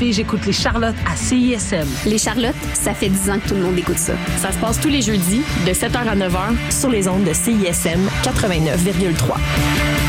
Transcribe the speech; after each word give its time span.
J'écoute 0.00 0.44
les 0.44 0.52
Charlottes 0.52 0.96
à 1.08 1.14
CISM. 1.14 1.86
Les 2.06 2.18
Charlottes, 2.18 2.56
ça 2.72 2.94
fait 2.94 3.08
10 3.08 3.30
ans 3.30 3.38
que 3.38 3.50
tout 3.50 3.54
le 3.54 3.60
monde 3.60 3.78
écoute 3.78 3.96
ça. 3.96 4.14
Ça 4.38 4.50
se 4.50 4.58
passe 4.58 4.80
tous 4.80 4.88
les 4.88 5.00
jeudis 5.00 5.42
de 5.64 5.72
7h 5.72 6.08
à 6.08 6.16
9h 6.16 6.72
sur 6.72 6.90
les 6.90 7.06
ondes 7.06 7.22
de 7.22 7.32
CISM 7.32 8.00
89,3. 8.24 10.03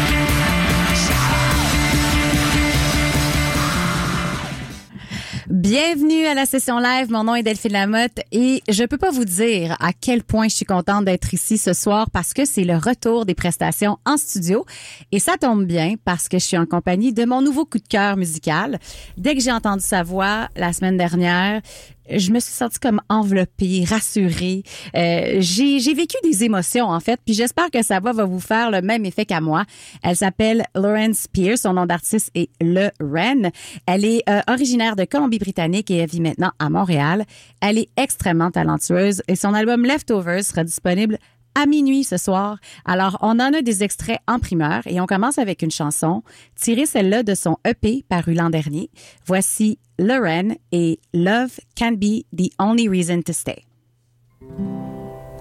Bienvenue 5.47 6.25
à 6.25 6.33
la 6.33 6.47
session 6.47 6.79
live. 6.79 7.11
Mon 7.11 7.23
nom 7.23 7.35
est 7.35 7.43
Delphine 7.43 7.73
Lamotte 7.73 8.19
et 8.31 8.63
je 8.67 8.83
peux 8.83 8.97
pas 8.97 9.11
vous 9.11 9.25
dire 9.25 9.77
à 9.79 9.93
quel 9.93 10.23
point 10.23 10.47
je 10.47 10.55
suis 10.55 10.65
contente 10.65 11.05
d'être 11.05 11.35
ici 11.35 11.59
ce 11.59 11.73
soir 11.73 12.09
parce 12.09 12.33
que 12.33 12.45
c'est 12.45 12.63
le 12.63 12.75
retour 12.77 13.27
des 13.27 13.35
prestations 13.35 13.99
en 14.07 14.17
studio 14.17 14.65
et 15.11 15.19
ça 15.19 15.37
tombe 15.37 15.65
bien 15.65 15.97
parce 16.03 16.29
que 16.29 16.39
je 16.39 16.43
suis 16.45 16.57
en 16.57 16.65
compagnie 16.65 17.13
de 17.13 17.25
mon 17.25 17.43
nouveau 17.43 17.63
coup 17.63 17.77
de 17.77 17.87
cœur 17.87 18.17
musical. 18.17 18.79
Dès 19.17 19.35
que 19.35 19.41
j'ai 19.41 19.51
entendu 19.51 19.83
sa 19.83 20.01
voix 20.01 20.49
la 20.55 20.73
semaine 20.73 20.97
dernière, 20.97 21.61
je 22.09 22.31
me 22.31 22.39
suis 22.39 22.53
sentie 22.53 22.79
comme 22.79 23.01
enveloppée, 23.09 23.85
rassurée. 23.87 24.63
Euh, 24.95 25.37
j'ai, 25.39 25.93
vécu 25.93 26.17
des 26.23 26.43
émotions 26.43 26.87
en 26.87 26.99
fait, 26.99 27.19
puis 27.25 27.33
j'espère 27.33 27.71
que 27.71 27.81
sa 27.81 27.99
voix 27.99 28.11
va 28.11 28.25
vous 28.25 28.39
faire 28.39 28.71
le 28.71 28.81
même 28.81 29.05
effet 29.05 29.25
qu'à 29.25 29.41
moi. 29.41 29.65
Elle 30.03 30.15
s'appelle 30.15 30.65
Lauren 30.75 31.13
Spears, 31.13 31.57
son 31.57 31.73
nom 31.73 31.85
d'artiste 31.85 32.31
est 32.35 32.49
Le 32.61 32.89
Ren. 32.99 33.49
Elle 33.87 34.05
est 34.05 34.23
euh, 34.29 34.41
originaire 34.47 34.95
de 34.95 35.05
Colombie-Britannique 35.05 35.89
et 35.91 35.97
elle 35.97 36.09
vit 36.09 36.21
maintenant 36.21 36.51
à 36.59 36.69
Montréal. 36.69 37.25
Elle 37.61 37.77
est 37.77 37.89
extrêmement 37.97 38.51
talentueuse 38.51 39.21
et 39.27 39.35
son 39.35 39.53
album 39.53 39.85
Leftovers 39.85 40.43
sera 40.43 40.63
disponible 40.63 41.17
à 41.55 41.65
minuit 41.65 42.03
ce 42.03 42.17
soir. 42.17 42.57
Alors, 42.83 43.17
on 43.21 43.39
en 43.39 43.53
a 43.53 43.61
des 43.61 43.83
extraits 43.83 44.19
en 44.27 44.39
primeur 44.39 44.81
et 44.85 44.99
on 44.99 45.05
commence 45.05 45.37
avec 45.37 45.61
une 45.61 45.71
chanson 45.71 46.21
tirée 46.55 46.85
celle-là 46.85 47.23
de 47.23 47.33
son 47.33 47.57
EP 47.65 48.03
paru 48.07 48.33
l'an 48.33 48.49
dernier. 48.49 48.89
Voici 49.25 49.79
Lauren 49.97 50.57
et 50.71 50.97
Love 51.13 51.59
Can 51.75 51.95
Be 51.95 52.25
the 52.33 52.51
Only 52.59 52.87
Reason 52.87 53.23
to 53.23 53.33
Stay. 53.33 53.63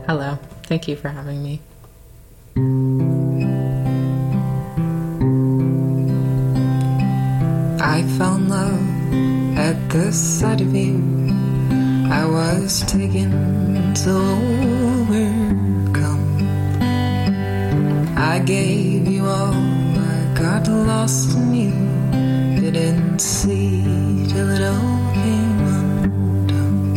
Hello. 0.06 0.38
Thank 0.64 0.88
you 0.88 0.96
for 0.96 1.08
having 1.08 1.42
me. 1.42 1.60
I 7.80 8.02
found 8.18 8.48
love 8.48 9.58
at 9.58 9.76
the 9.90 10.12
sight 10.12 10.60
of 10.60 10.74
you. 10.74 11.02
I 12.10 12.24
was 12.24 12.82
taken 12.86 13.94
so 13.94 14.16
overcome. 15.00 16.24
I 18.16 18.38
gave 18.38 19.08
you 19.08 19.26
all, 19.26 19.54
I 19.54 20.34
got 20.34 20.68
lost 20.68 21.36
in 21.36 21.54
you. 21.54 22.60
Didn't 22.60 23.20
see 23.20 24.03
till 24.44 24.52
it 24.52 24.62
all 24.62 25.12
came 25.14 25.60
undone. 26.04 26.94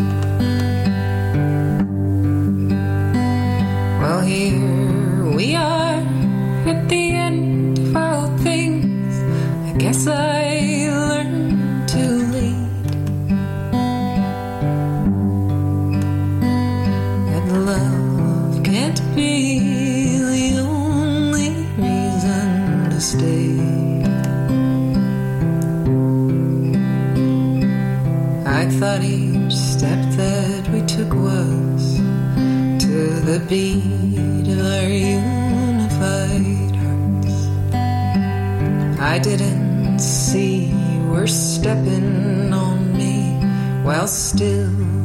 Well, 4.01 4.21
here 4.21 5.35
we 5.35 5.55
are 5.55 6.01
at 6.71 6.89
the 6.89 7.11
end 7.11 7.79
of 7.79 7.95
all 7.95 8.37
things. 8.39 9.13
I 9.69 9.77
guess 9.77 10.07
I 10.07 10.89
learned 10.91 11.87
to 11.89 12.03
lead. 12.33 12.87
And 17.33 17.65
love 17.65 18.63
can't 18.63 19.01
be 19.15 19.66
beat 33.47 34.49
our 34.59 34.89
unified 34.89 36.75
hearts. 36.75 37.37
I 38.99 39.19
didn't 39.19 39.99
see 39.99 40.65
you 40.65 41.07
were 41.09 41.27
stepping 41.27 42.51
on 42.51 42.97
me 42.97 43.39
while 43.85 44.07
still 44.07 44.96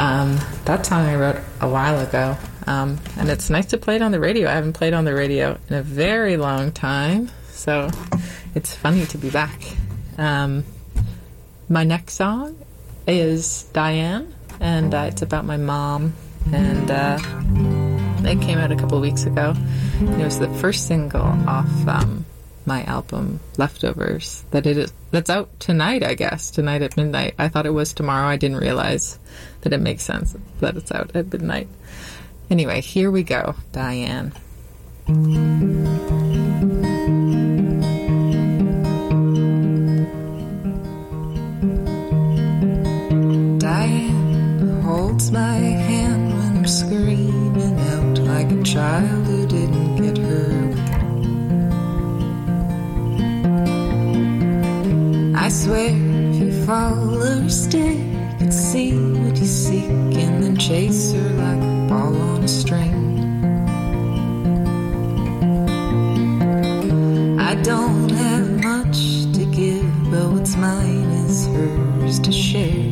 Um, 0.00 0.38
that 0.64 0.86
song 0.86 1.04
I 1.04 1.14
wrote 1.14 1.36
a 1.60 1.68
while 1.68 2.00
ago, 2.00 2.34
um, 2.66 2.98
and 3.18 3.28
it's 3.28 3.50
nice 3.50 3.66
to 3.66 3.76
play 3.76 3.96
it 3.96 4.02
on 4.02 4.12
the 4.12 4.18
radio. 4.18 4.48
I 4.48 4.52
haven't 4.52 4.72
played 4.72 4.94
on 4.94 5.04
the 5.04 5.14
radio 5.14 5.58
in 5.68 5.76
a 5.76 5.82
very 5.82 6.38
long 6.38 6.72
time, 6.72 7.30
so 7.50 7.90
it's 8.54 8.74
funny 8.74 9.04
to 9.04 9.18
be 9.18 9.28
back. 9.28 9.60
Um, 10.16 10.64
my 11.68 11.84
next 11.84 12.14
song 12.14 12.56
is 13.06 13.64
Diane, 13.74 14.34
and 14.58 14.94
uh, 14.94 15.04
it's 15.08 15.20
about 15.20 15.44
my 15.44 15.58
mom, 15.58 16.14
and 16.50 16.90
uh, 16.90 17.18
it 18.26 18.40
came 18.40 18.56
out 18.56 18.72
a 18.72 18.76
couple 18.76 18.98
weeks 19.02 19.26
ago. 19.26 19.52
It 20.00 20.24
was 20.24 20.38
the 20.38 20.48
first 20.48 20.86
single 20.86 21.20
off 21.20 21.86
um, 21.86 22.24
my 22.64 22.84
album 22.84 23.40
Leftovers 23.58 24.44
that 24.50 24.66
it 24.66 24.78
is 24.78 24.92
that's 25.10 25.28
out 25.28 25.58
tonight, 25.60 26.04
I 26.04 26.14
guess. 26.14 26.50
Tonight 26.50 26.82
at 26.82 26.96
midnight. 26.96 27.34
I 27.38 27.48
thought 27.48 27.66
it 27.66 27.74
was 27.74 27.92
tomorrow. 27.92 28.28
I 28.28 28.36
didn't 28.36 28.58
realize 28.58 29.18
that 29.62 29.72
it 29.72 29.80
makes 29.80 30.02
sense 30.02 30.36
that 30.60 30.76
it's 30.76 30.92
out 30.92 31.14
at 31.14 31.32
midnight. 31.32 31.68
Anyway, 32.50 32.80
here 32.80 33.10
we 33.10 33.22
go. 33.22 33.54
Diane. 33.72 34.32
Diane 43.58 44.82
holds 44.82 45.30
my 45.30 45.54
hand 45.54 46.32
when 46.32 46.56
I'm 46.58 46.66
screaming 46.66 47.80
out 47.92 48.18
like 48.18 48.50
a 48.50 48.62
child 48.62 49.26
who 49.26 49.46
didn't 49.46 49.96
get 49.96 50.18
her 50.18 50.70
I 55.42 55.48
swear 55.48 55.88
if 55.88 56.40
you 56.40 56.64
follow 56.66 57.18
her 57.18 57.48
stick, 57.48 57.96
you 57.96 58.36
can 58.38 58.52
see 58.52 58.90
to 59.40 59.46
seek 59.46 59.88
and 59.88 60.42
then 60.42 60.54
chase 60.54 61.12
her 61.12 61.30
like 61.30 61.56
a 61.56 61.86
ball 61.88 62.14
on 62.14 62.44
a 62.44 62.48
string. 62.48 62.94
I 67.40 67.54
don't 67.62 68.10
have 68.10 68.62
much 68.62 68.98
to 69.36 69.46
give, 69.46 69.88
but 70.10 70.30
what's 70.32 70.56
mine 70.56 71.10
is 71.24 71.46
hers 71.46 72.18
to 72.20 72.30
share. 72.30 72.84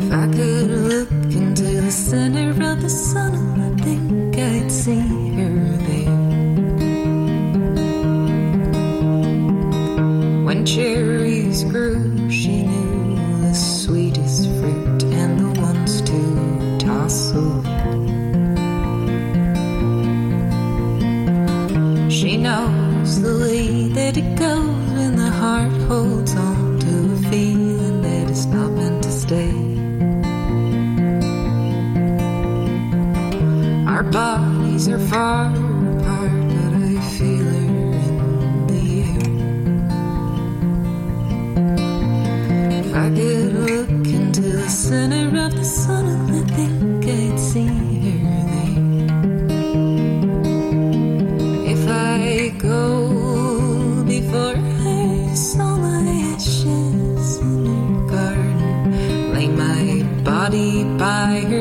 If 0.00 0.12
I 0.12 0.26
could 0.34 0.70
look 0.90 1.10
into 1.40 1.82
the 1.86 1.92
center 1.92 2.50
of 2.50 2.82
the 2.82 2.90
sun, 2.90 3.60
I 3.68 3.82
think 3.84 4.36
I'd 4.36 4.72
see. 4.72 5.19
goes 24.40 24.90
when 24.96 25.16
the 25.16 25.30
heart 25.42 25.72
holds 25.88 26.34
on 26.34 26.78
to 26.80 27.12
a 27.12 27.16
feeling 27.30 28.00
that 28.00 28.30
is 28.30 28.46
not 28.46 28.70
meant 28.72 29.02
to 29.02 29.12
stay. 29.12 29.52
Our 33.86 34.02
bodies 34.02 34.88
are 34.88 34.98
far 35.12 35.50
apart, 35.50 36.32
but 36.52 36.72
I 36.88 36.94
feel 37.16 37.48
her 37.52 37.66
in 38.08 38.66
the 38.70 38.84
air. 39.10 39.30
If 42.80 42.88
I 43.04 43.08
could 43.16 43.52
look 43.68 44.06
into 44.20 44.40
the 44.40 44.68
center 44.70 45.26
of 45.44 45.54
the 45.54 45.64
sun 45.64 46.06
and 46.06 46.22
let 46.32 46.48
things 46.56 46.79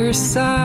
your 0.10 0.14
side. 0.16 0.59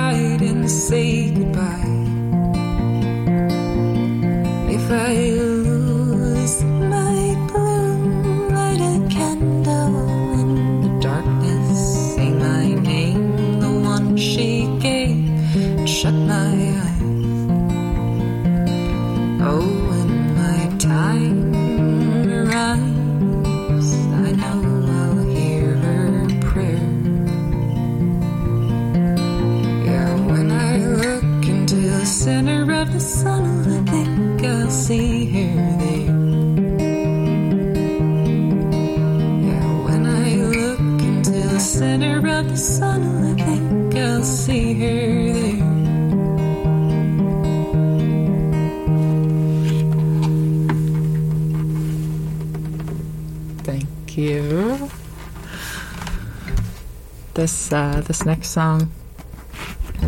this 57.64 57.72
uh, 57.72 58.00
this 58.06 58.26
next 58.26 58.50
song 58.50 58.92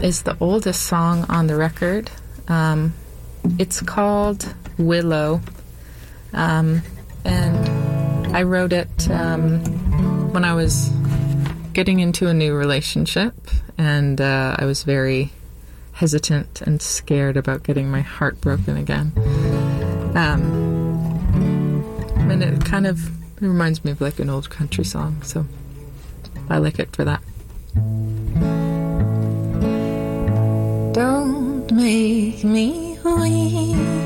is 0.02 0.22
the 0.22 0.36
oldest 0.40 0.82
song 0.82 1.24
on 1.28 1.46
the 1.46 1.56
record. 1.56 2.10
Um, 2.48 2.94
it's 3.58 3.80
called 3.80 4.54
Willow, 4.78 5.40
um, 6.32 6.82
and 7.24 8.36
I 8.36 8.42
wrote 8.42 8.72
it 8.72 9.10
um, 9.10 9.60
when 10.32 10.44
I 10.44 10.54
was 10.54 10.90
getting 11.72 12.00
into 12.00 12.26
a 12.26 12.34
new 12.34 12.54
relationship, 12.54 13.34
and 13.78 14.20
uh, 14.20 14.56
I 14.58 14.66
was 14.66 14.82
very 14.82 15.32
hesitant 15.92 16.60
and 16.62 16.82
scared 16.82 17.36
about 17.38 17.62
getting 17.62 17.90
my 17.90 18.02
heart 18.02 18.40
broken 18.40 18.76
again. 18.76 19.12
Um, 20.14 20.42
and 22.30 22.42
it 22.42 22.64
kind 22.66 22.86
of 22.86 23.10
reminds 23.40 23.82
me 23.82 23.92
of 23.92 24.00
like 24.02 24.18
an 24.18 24.28
old 24.28 24.50
country 24.50 24.84
song, 24.84 25.22
so 25.22 25.46
I 26.50 26.58
like 26.58 26.78
it 26.78 26.94
for 26.94 27.04
that. 27.04 27.22
Don't 30.92 31.70
make 31.72 32.42
me 32.42 32.98
weep. 33.04 34.05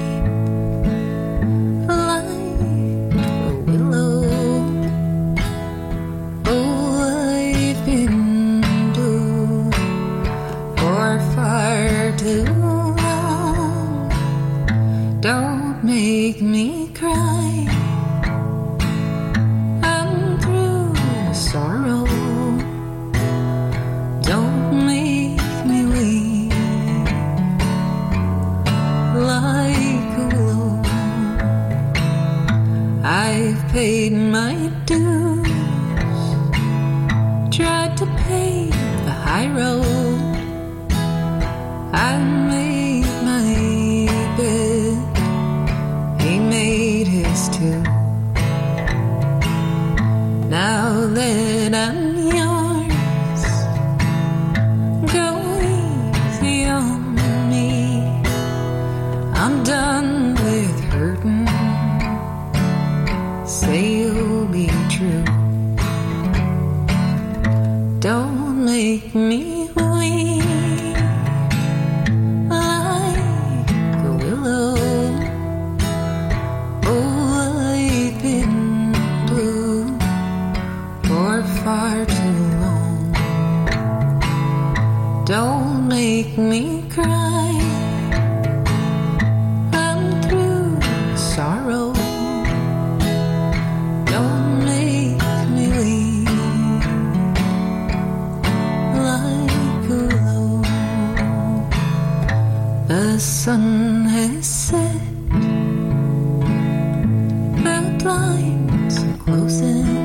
blinds 108.02 108.98
closing. 109.18 109.99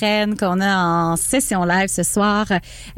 Reine 0.00 0.36
qu'on 0.36 0.60
a 0.60 0.76
en 0.76 1.16
session 1.16 1.64
live 1.64 1.88
ce 1.88 2.02
soir. 2.02 2.46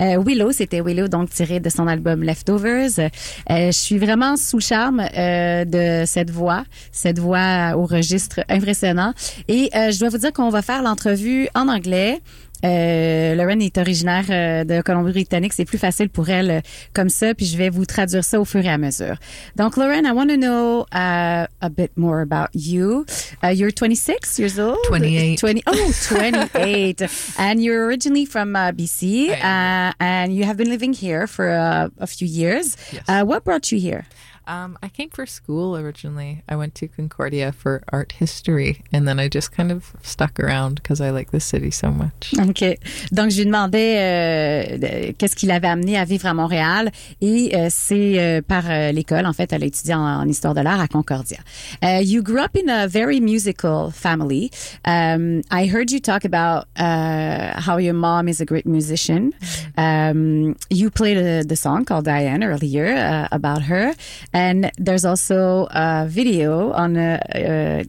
Euh, 0.01 0.23
Willow, 0.25 0.53
c'était 0.53 0.81
Willow, 0.81 1.09
donc 1.09 1.31
tiré 1.31 1.61
de 1.61 1.69
son 1.69 1.87
album 1.87 2.23
Leftovers. 2.23 2.99
Euh, 2.99 3.09
je 3.49 3.71
suis 3.71 3.99
vraiment 3.99 4.37
sous 4.37 4.61
charme 4.61 5.01
euh, 5.01 5.65
de 5.65 6.05
cette 6.07 6.31
voix, 6.31 6.65
cette 6.91 7.19
voix 7.19 7.75
au 7.77 7.85
registre 7.85 8.41
impressionnant. 8.49 9.13
Et 9.49 9.71
je 9.73 9.99
dois 9.99 10.09
vous 10.09 10.19
dire 10.19 10.33
qu'on 10.33 10.51
va 10.51 10.63
faire 10.63 10.83
l'entrevue 10.83 11.49
en 11.55 11.69
anglais. 11.69 12.21
Euh, 12.65 13.35
Lauren 13.35 13.61
est 13.61 13.79
originaire 13.79 14.25
euh, 14.31 14.65
de 14.65 14.81
Colombie-Britannique. 14.83 15.53
C'est 15.53 15.65
plus 15.65 15.79
facile 15.79 16.09
pour 16.09 16.29
elle 16.29 16.51
euh, 16.51 16.61
comme 16.95 17.09
ça. 17.09 17.35
Puis 17.35 17.47
je 17.47 17.57
vais 17.57 17.71
vous 17.71 17.87
traduire 17.87 18.25
ça 18.25 18.41
au 18.41 18.45
fur 18.45 18.65
et 18.65 18.69
à 18.69 18.79
mesure. 18.79 19.17
Donc, 19.57 19.77
Lauren, 19.77 20.05
I 20.05 20.13
want 20.13 20.29
to 20.29 20.37
know 20.37 20.87
uh, 20.93 21.47
a 21.61 21.69
bit 21.71 21.93
more 21.97 22.21
about 22.21 22.51
you. 22.55 23.05
Uh, 23.43 23.49
you're 23.49 23.73
26 23.73 24.39
years 24.39 24.59
old? 24.59 24.79
28. 24.87 25.39
20, 25.39 25.63
oh, 25.67 25.93
28. 26.09 27.05
and 27.39 27.63
you're 27.63 27.87
originally 27.87 28.27
from 28.27 28.55
uh, 28.55 28.73
BC. 28.73 29.31
Uh, 29.31 29.93
and 30.01 30.35
you 30.35 30.45
have 30.45 30.57
been 30.57 30.69
living 30.69 30.93
here 30.93 31.27
for 31.27 31.51
uh, 31.51 31.89
a 31.99 32.07
few 32.07 32.27
years. 32.27 32.77
Yes. 32.93 33.03
Uh, 33.09 33.25
what 33.25 33.45
brought 33.45 33.71
you 33.73 33.79
here? 33.79 34.07
Um, 34.47 34.77
I 34.83 34.89
came 34.89 35.09
for 35.11 35.27
school 35.27 35.77
originally. 35.77 36.43
I 36.49 36.57
went 36.57 36.75
to 36.77 36.89
Concordia 36.89 37.53
for 37.53 37.83
art 37.93 38.13
history, 38.13 38.83
and 38.93 39.07
then 39.07 39.21
I 39.21 39.29
just 39.29 39.53
kind 39.53 39.71
of 39.71 39.93
stuck 40.03 40.41
around 40.41 40.77
because 40.77 41.01
I 41.01 41.11
like 41.11 41.31
the 41.31 41.41
city 41.41 41.71
so 41.71 41.91
much. 41.91 42.35
OK. 42.39 42.79
Donc, 43.13 43.31
je 43.31 43.39
lui 43.39 43.47
demandais 43.47 43.97
euh, 43.99 45.13
qu'est-ce 45.17 45.37
qui 45.37 45.47
l'avait 45.47 45.69
amené 45.69 45.97
à 45.97 46.05
vivre 46.05 46.27
à 46.27 46.35
Montréal. 46.35 46.91
Et 47.21 47.53
euh, 47.55 47.69
c'est 47.71 48.19
euh, 48.19 48.43
par 48.43 48.65
euh, 48.69 48.93
l'école, 48.93 49.27
en 49.27 49.33
fait, 49.33 49.53
elle 49.53 49.63
a 49.63 49.67
étudié 49.67 49.95
en, 49.95 50.01
en 50.01 50.29
histoire 50.29 50.55
de 50.55 50.61
l'art 50.61 50.81
à 50.81 50.89
Concordia. 50.89 51.39
Uh, 51.83 52.01
you 52.03 52.23
grew 52.23 52.41
up 52.43 52.57
in 52.57 52.69
a 52.69 52.87
very 52.87 53.21
musical 53.21 53.91
family. 53.93 54.51
Um, 54.85 55.43
I 55.51 55.67
heard 55.67 55.91
you 55.91 56.01
talk 56.01 56.25
about 56.25 56.67
uh, 56.77 57.61
how 57.61 57.79
your 57.79 57.95
mom 57.95 58.29
is 58.29 58.41
a 58.41 58.45
great 58.45 58.67
musician. 58.67 59.33
Um, 59.77 60.57
you 60.71 60.91
played 60.91 61.17
uh, 61.19 61.43
the 61.47 61.57
song 61.57 61.85
called 61.85 62.05
Diane 62.05 62.43
earlier 62.43 62.87
uh, 62.87 63.29
about 63.31 63.63
her. 63.63 63.95
And 64.33 64.71
there's 64.79 65.05
also 65.05 65.69
a 65.71 66.07
video 66.09 66.73
on, 66.73 66.97
uh, 66.97 67.21
uh, 67.35 67.85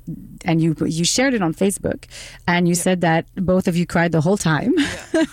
and 0.45 0.61
you 0.61 0.75
you 0.85 1.05
shared 1.05 1.33
it 1.33 1.41
on 1.41 1.53
Facebook, 1.53 2.05
and 2.47 2.67
you 2.67 2.75
said 2.75 3.01
that 3.01 3.25
both 3.35 3.67
of 3.67 3.77
you 3.77 3.85
cried 3.85 4.11
the 4.11 4.21
whole 4.21 4.37
time. 4.37 4.73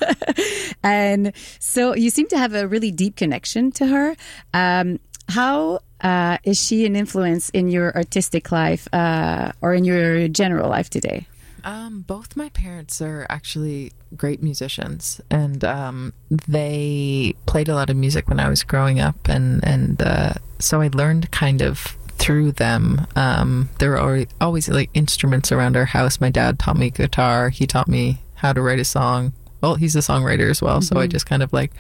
and 0.83 1.33
so 1.59 1.95
you 1.95 2.11
seem 2.11 2.29
to 2.29 2.39
have 2.39 2.55
a 2.55 2.69
really 2.69 2.93
deep 2.93 3.17
connection 3.17 3.73
to 3.73 3.87
her. 3.87 4.17
Um, 4.55 5.01
how 5.29 5.81
uh, 6.01 6.39
is 6.45 6.61
she 6.61 6.87
an 6.87 6.97
influence 6.97 7.51
in 7.51 7.69
your 7.69 7.95
artistic 7.97 8.51
life 8.53 8.89
uh, 8.93 9.53
or 9.61 9.75
in 9.75 9.85
your 9.85 10.29
general 10.29 10.69
life 10.69 10.91
today? 10.91 11.27
Um, 11.65 12.03
both 12.03 12.37
my 12.37 12.49
parents 12.51 13.01
are 13.01 13.27
actually 13.29 13.93
great 14.17 14.43
musicians, 14.43 15.21
and 15.31 15.65
um, 15.65 16.13
they 16.31 17.35
played 17.47 17.69
a 17.69 17.75
lot 17.75 17.91
of 17.91 17.97
music 17.97 18.29
when 18.29 18.41
I 18.41 18.49
was 18.49 18.63
growing 18.63 19.01
up, 19.01 19.29
and 19.29 19.65
and 19.65 20.01
uh, 20.03 20.35
so 20.59 20.81
I 20.81 20.89
learned 20.93 21.31
kind 21.31 21.63
of 21.63 21.97
through 22.21 22.53
them. 22.53 23.07
Um, 23.17 23.71
there 23.79 23.91
were 23.91 24.27
always, 24.41 24.69
like 24.69 24.91
instruments 24.95 25.51
around 25.51 25.77
our 25.77 25.87
house. 25.87 26.21
My 26.21 26.31
dad 26.31 26.59
taught 26.59 26.77
me 26.77 26.91
guitar. 26.91 27.49
He 27.49 27.67
taught 27.67 27.89
me 27.89 28.23
how 28.35 28.53
to 28.53 28.61
write 28.61 28.79
a 28.79 28.85
song. 28.85 29.33
Well, 29.63 29.75
he's 29.75 29.97
a 29.97 30.01
songwriter 30.01 30.49
as 30.49 30.63
well, 30.63 30.81
so 30.81 30.99
I 30.99 31.07
just 31.07 31.27
kind 31.27 31.43
of 31.43 31.53
like 31.53 31.73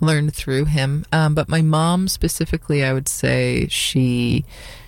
learned 0.00 0.34
through 0.34 0.66
him. 0.66 1.04
Um, 1.12 1.34
but 1.34 1.48
my 1.48 1.62
mom 1.62 2.06
specifically, 2.06 2.84
I 2.84 2.92
would 2.92 3.08
say 3.08 3.66
she 3.68 4.44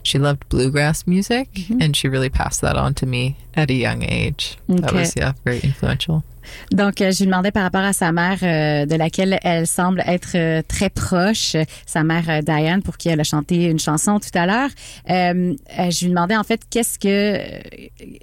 she 0.06 0.18
loved 0.18 0.48
bluegrass 0.48 1.06
music, 1.06 1.52
mm-hmm. 1.52 1.82
and 1.82 1.96
she 1.96 2.08
really 2.08 2.28
passed 2.30 2.60
that 2.60 2.76
on 2.76 2.94
to 2.94 3.06
me 3.06 3.36
at 3.54 3.70
a 3.70 3.74
young 3.74 4.02
age. 4.02 4.56
That 4.68 4.92
was 4.92 5.14
yeah, 5.16 5.32
very 5.44 5.60
influential. 5.60 6.24
Donc, 6.72 7.00
euh, 7.00 7.10
je 7.10 7.20
lui 7.20 7.26
demandais 7.26 7.50
par 7.50 7.62
rapport 7.62 7.82
à 7.82 7.92
sa 7.92 8.12
mère, 8.12 8.38
euh, 8.42 8.86
de 8.86 8.94
laquelle 8.94 9.38
elle 9.42 9.66
semble 9.66 10.02
être 10.06 10.36
euh, 10.36 10.62
très 10.66 10.90
proche, 10.90 11.56
sa 11.86 12.02
mère 12.04 12.24
euh, 12.28 12.42
Diane, 12.42 12.82
pour 12.82 12.96
qui 12.96 13.08
elle 13.08 13.20
a 13.20 13.24
chanté 13.24 13.64
une 13.64 13.78
chanson 13.78 14.20
tout 14.20 14.36
à 14.36 14.46
l'heure. 14.46 14.70
Je 15.08 16.04
lui 16.04 16.10
demandais 16.10 16.36
en 16.36 16.44
fait 16.44 16.60
qu'est-ce 16.68 16.98
que, 16.98 17.40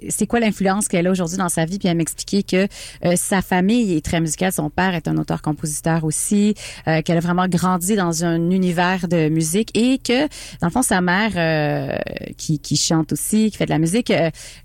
c'est 0.08 0.26
quoi 0.26 0.40
l'influence 0.40 0.88
qu'elle 0.88 1.06
a 1.06 1.10
aujourd'hui 1.10 1.38
dans 1.38 1.48
sa 1.48 1.64
vie, 1.64 1.78
puis 1.78 1.88
elle 1.88 1.96
m'expliquait 1.96 2.42
que 2.42 2.68
sa 3.16 3.42
famille 3.42 3.96
est 3.96 4.04
très 4.04 4.20
musicale, 4.20 4.52
son 4.52 4.70
père 4.70 4.94
est 4.94 5.08
un 5.08 5.16
auteur-compositeur 5.16 6.04
aussi, 6.04 6.54
qu'elle 6.84 7.16
a 7.16 7.20
vraiment 7.20 7.46
grandi 7.48 7.96
dans 7.96 8.24
un 8.24 8.50
univers 8.50 9.08
de 9.08 9.28
musique 9.28 9.70
et 9.76 9.98
que 9.98 10.22
dans 10.60 10.68
le 10.68 10.70
fond 10.70 10.82
sa 10.82 11.00
mère 11.00 11.98
qui, 12.36 12.58
qui 12.58 12.76
chante 12.76 13.12
aussi, 13.12 13.50
qui 13.50 13.56
fait 13.56 13.66
de 13.66 13.70
la 13.70 13.78
musique, 13.78 14.12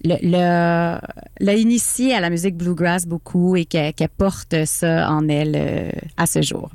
l'a 0.04 1.00
initiée 1.40 2.14
à 2.14 2.20
la 2.20 2.30
musique 2.30 2.56
bluegrass 2.56 3.06
beaucoup 3.06 3.49
et 3.56 3.66
qu'elle 3.66 3.94
porte 4.18 4.66
ça 4.66 5.10
en 5.10 5.28
elle 5.30 5.56
euh, 5.56 5.92
à 6.18 6.26
ce 6.26 6.42
jour. 6.42 6.72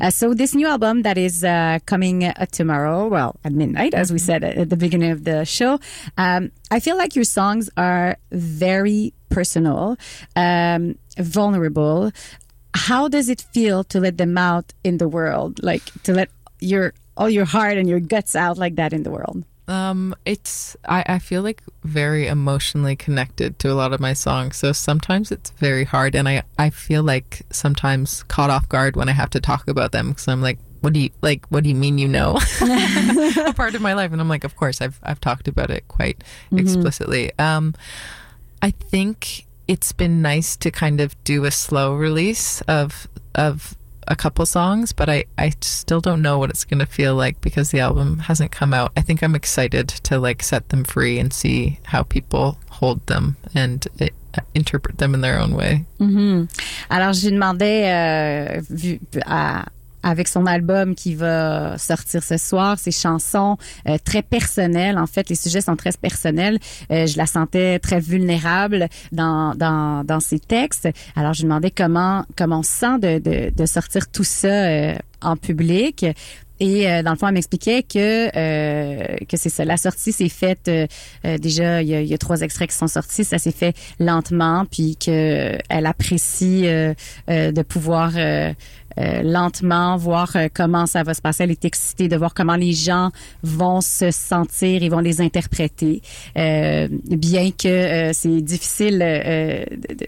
Uh, 0.00 0.10
so 0.10 0.34
this 0.34 0.54
new 0.54 0.66
album 0.66 1.02
that 1.02 1.16
is 1.16 1.44
uh, 1.44 1.78
coming 1.86 2.24
uh, 2.24 2.46
tomorrow, 2.50 3.08
well 3.08 3.36
at 3.44 3.52
midnight, 3.52 3.94
as 3.94 4.12
we 4.12 4.18
said 4.18 4.44
at 4.44 4.68
the 4.68 4.76
beginning 4.76 5.10
of 5.10 5.24
the 5.24 5.44
show, 5.44 5.78
um, 6.16 6.50
I 6.70 6.80
feel 6.80 6.96
like 6.96 7.14
your 7.14 7.24
songs 7.24 7.70
are 7.76 8.16
very 8.32 9.12
personal, 9.30 9.96
um, 10.36 10.96
vulnerable. 11.18 12.12
How 12.74 13.08
does 13.08 13.28
it 13.28 13.44
feel 13.52 13.84
to 13.84 14.00
let 14.00 14.18
them 14.18 14.36
out 14.36 14.72
in 14.84 14.98
the 14.98 15.08
world, 15.08 15.62
like 15.62 15.82
to 16.04 16.12
let 16.12 16.28
your 16.60 16.92
all 17.16 17.28
your 17.28 17.44
heart 17.44 17.76
and 17.76 17.88
your 17.88 18.00
guts 18.00 18.36
out 18.36 18.58
like 18.58 18.76
that 18.76 18.92
in 18.92 19.02
the 19.02 19.10
world? 19.10 19.44
Um, 19.68 20.14
it's 20.24 20.76
I, 20.88 21.04
I 21.06 21.18
feel 21.18 21.42
like 21.42 21.62
very 21.84 22.26
emotionally 22.26 22.96
connected 22.96 23.58
to 23.60 23.70
a 23.70 23.74
lot 23.74 23.92
of 23.92 24.00
my 24.00 24.14
songs. 24.14 24.56
So 24.56 24.72
sometimes 24.72 25.30
it's 25.30 25.50
very 25.50 25.84
hard, 25.84 26.14
and 26.14 26.28
I 26.28 26.42
I 26.58 26.70
feel 26.70 27.02
like 27.02 27.42
sometimes 27.50 28.22
caught 28.24 28.50
off 28.50 28.68
guard 28.68 28.96
when 28.96 29.08
I 29.08 29.12
have 29.12 29.30
to 29.30 29.40
talk 29.40 29.68
about 29.68 29.92
them 29.92 30.08
because 30.08 30.26
I'm 30.26 30.40
like, 30.40 30.58
what 30.80 30.92
do 30.92 31.00
you 31.00 31.10
like? 31.20 31.46
What 31.48 31.64
do 31.64 31.68
you 31.68 31.74
mean 31.74 31.98
you 31.98 32.08
know 32.08 32.38
a 32.60 33.52
part 33.54 33.74
of 33.74 33.82
my 33.82 33.92
life? 33.92 34.12
And 34.12 34.20
I'm 34.20 34.28
like, 34.28 34.44
of 34.44 34.56
course 34.56 34.80
I've 34.80 34.98
I've 35.02 35.20
talked 35.20 35.48
about 35.48 35.70
it 35.70 35.86
quite 35.88 36.24
explicitly. 36.52 37.32
Um, 37.38 37.74
I 38.62 38.70
think 38.70 39.46
it's 39.66 39.92
been 39.92 40.22
nice 40.22 40.56
to 40.56 40.70
kind 40.70 41.00
of 41.00 41.22
do 41.24 41.44
a 41.44 41.50
slow 41.50 41.94
release 41.94 42.62
of 42.62 43.06
of 43.34 43.76
a 44.08 44.16
couple 44.16 44.44
songs, 44.46 44.92
but 44.92 45.08
I, 45.08 45.24
I 45.36 45.52
still 45.60 46.00
don't 46.00 46.22
know 46.22 46.38
what 46.38 46.50
it's 46.50 46.64
going 46.64 46.80
to 46.80 46.86
feel 46.86 47.14
like 47.14 47.40
because 47.40 47.70
the 47.70 47.80
album 47.80 48.18
hasn't 48.20 48.50
come 48.50 48.72
out. 48.74 48.90
I 48.96 49.02
think 49.02 49.22
I'm 49.22 49.34
excited 49.34 49.88
to 50.04 50.18
like 50.18 50.42
set 50.42 50.70
them 50.70 50.84
free 50.84 51.18
and 51.20 51.32
see 51.32 51.78
how 51.84 52.02
people 52.04 52.58
hold 52.70 53.06
them 53.06 53.36
and 53.54 53.86
uh, 54.00 54.06
interpret 54.54 54.98
them 54.98 55.14
in 55.14 55.20
their 55.20 55.38
own 55.38 55.54
way. 55.54 55.84
Mhm. 56.00 56.48
Alors, 56.90 57.12
je 57.12 57.28
lui 57.28 57.34
demandais, 57.36 57.84
euh, 57.90 58.60
vu, 58.70 58.98
à- 59.26 59.66
avec 60.02 60.28
son 60.28 60.46
album 60.46 60.94
qui 60.94 61.14
va 61.14 61.76
sortir 61.78 62.22
ce 62.22 62.36
soir, 62.36 62.78
ses 62.78 62.90
chansons 62.90 63.56
euh, 63.88 63.98
très 64.04 64.22
personnelles, 64.22 64.98
en 64.98 65.06
fait, 65.06 65.28
les 65.28 65.34
sujets 65.36 65.60
sont 65.60 65.76
très 65.76 65.90
personnels. 66.00 66.58
Euh, 66.90 67.06
je 67.06 67.16
la 67.16 67.26
sentais 67.26 67.78
très 67.78 68.00
vulnérable 68.00 68.88
dans, 69.12 69.54
dans, 69.54 70.04
dans 70.04 70.20
ses 70.20 70.38
textes. 70.38 70.88
Alors, 71.16 71.34
je 71.34 71.40
lui 71.40 71.48
demandais 71.48 71.70
comment, 71.70 72.24
comment 72.36 72.60
on 72.60 72.62
se 72.62 72.70
sent 72.70 72.98
de, 73.00 73.18
de, 73.18 73.50
de 73.54 73.66
sortir 73.66 74.08
tout 74.10 74.24
ça 74.24 74.48
euh, 74.48 74.94
en 75.20 75.36
public. 75.36 76.06
Et 76.60 76.90
euh, 76.90 77.04
dans 77.04 77.12
le 77.12 77.16
fond, 77.16 77.28
elle 77.28 77.34
m'expliquait 77.34 77.84
que 77.84 78.36
euh, 78.36 79.16
que 79.28 79.36
c'est 79.36 79.48
ça. 79.48 79.64
La 79.64 79.76
sortie 79.76 80.10
s'est 80.10 80.28
faite 80.28 80.66
euh, 80.66 80.88
euh, 81.24 81.38
déjà. 81.38 81.82
Il 81.82 81.88
y, 81.88 81.94
a, 81.94 82.00
il 82.00 82.08
y 82.08 82.14
a 82.14 82.18
trois 82.18 82.40
extraits 82.40 82.70
qui 82.70 82.76
sont 82.76 82.88
sortis. 82.88 83.22
Ça 83.22 83.38
s'est 83.38 83.52
fait 83.52 83.76
lentement, 84.00 84.64
puis 84.68 84.96
que 84.96 85.56
elle 85.68 85.86
apprécie 85.86 86.66
euh, 86.66 86.94
euh, 87.30 87.52
de 87.52 87.62
pouvoir 87.62 88.10
euh, 88.98 89.22
lentement, 89.22 89.96
voir 89.96 90.34
euh, 90.36 90.48
comment 90.52 90.86
ça 90.86 91.02
va 91.02 91.14
se 91.14 91.22
passer. 91.22 91.44
Elle 91.44 91.50
est 91.52 91.64
excitée 91.64 92.08
de 92.08 92.16
voir 92.16 92.34
comment 92.34 92.56
les 92.56 92.72
gens 92.72 93.10
vont 93.42 93.80
se 93.80 94.10
sentir 94.10 94.82
et 94.82 94.88
vont 94.88 95.00
les 95.00 95.20
interpréter. 95.20 96.02
Euh, 96.36 96.88
bien 96.90 97.50
que 97.50 98.10
c'est 98.12 98.40
difficile 98.40 98.98
de, 98.98 99.94
de- 99.94 100.06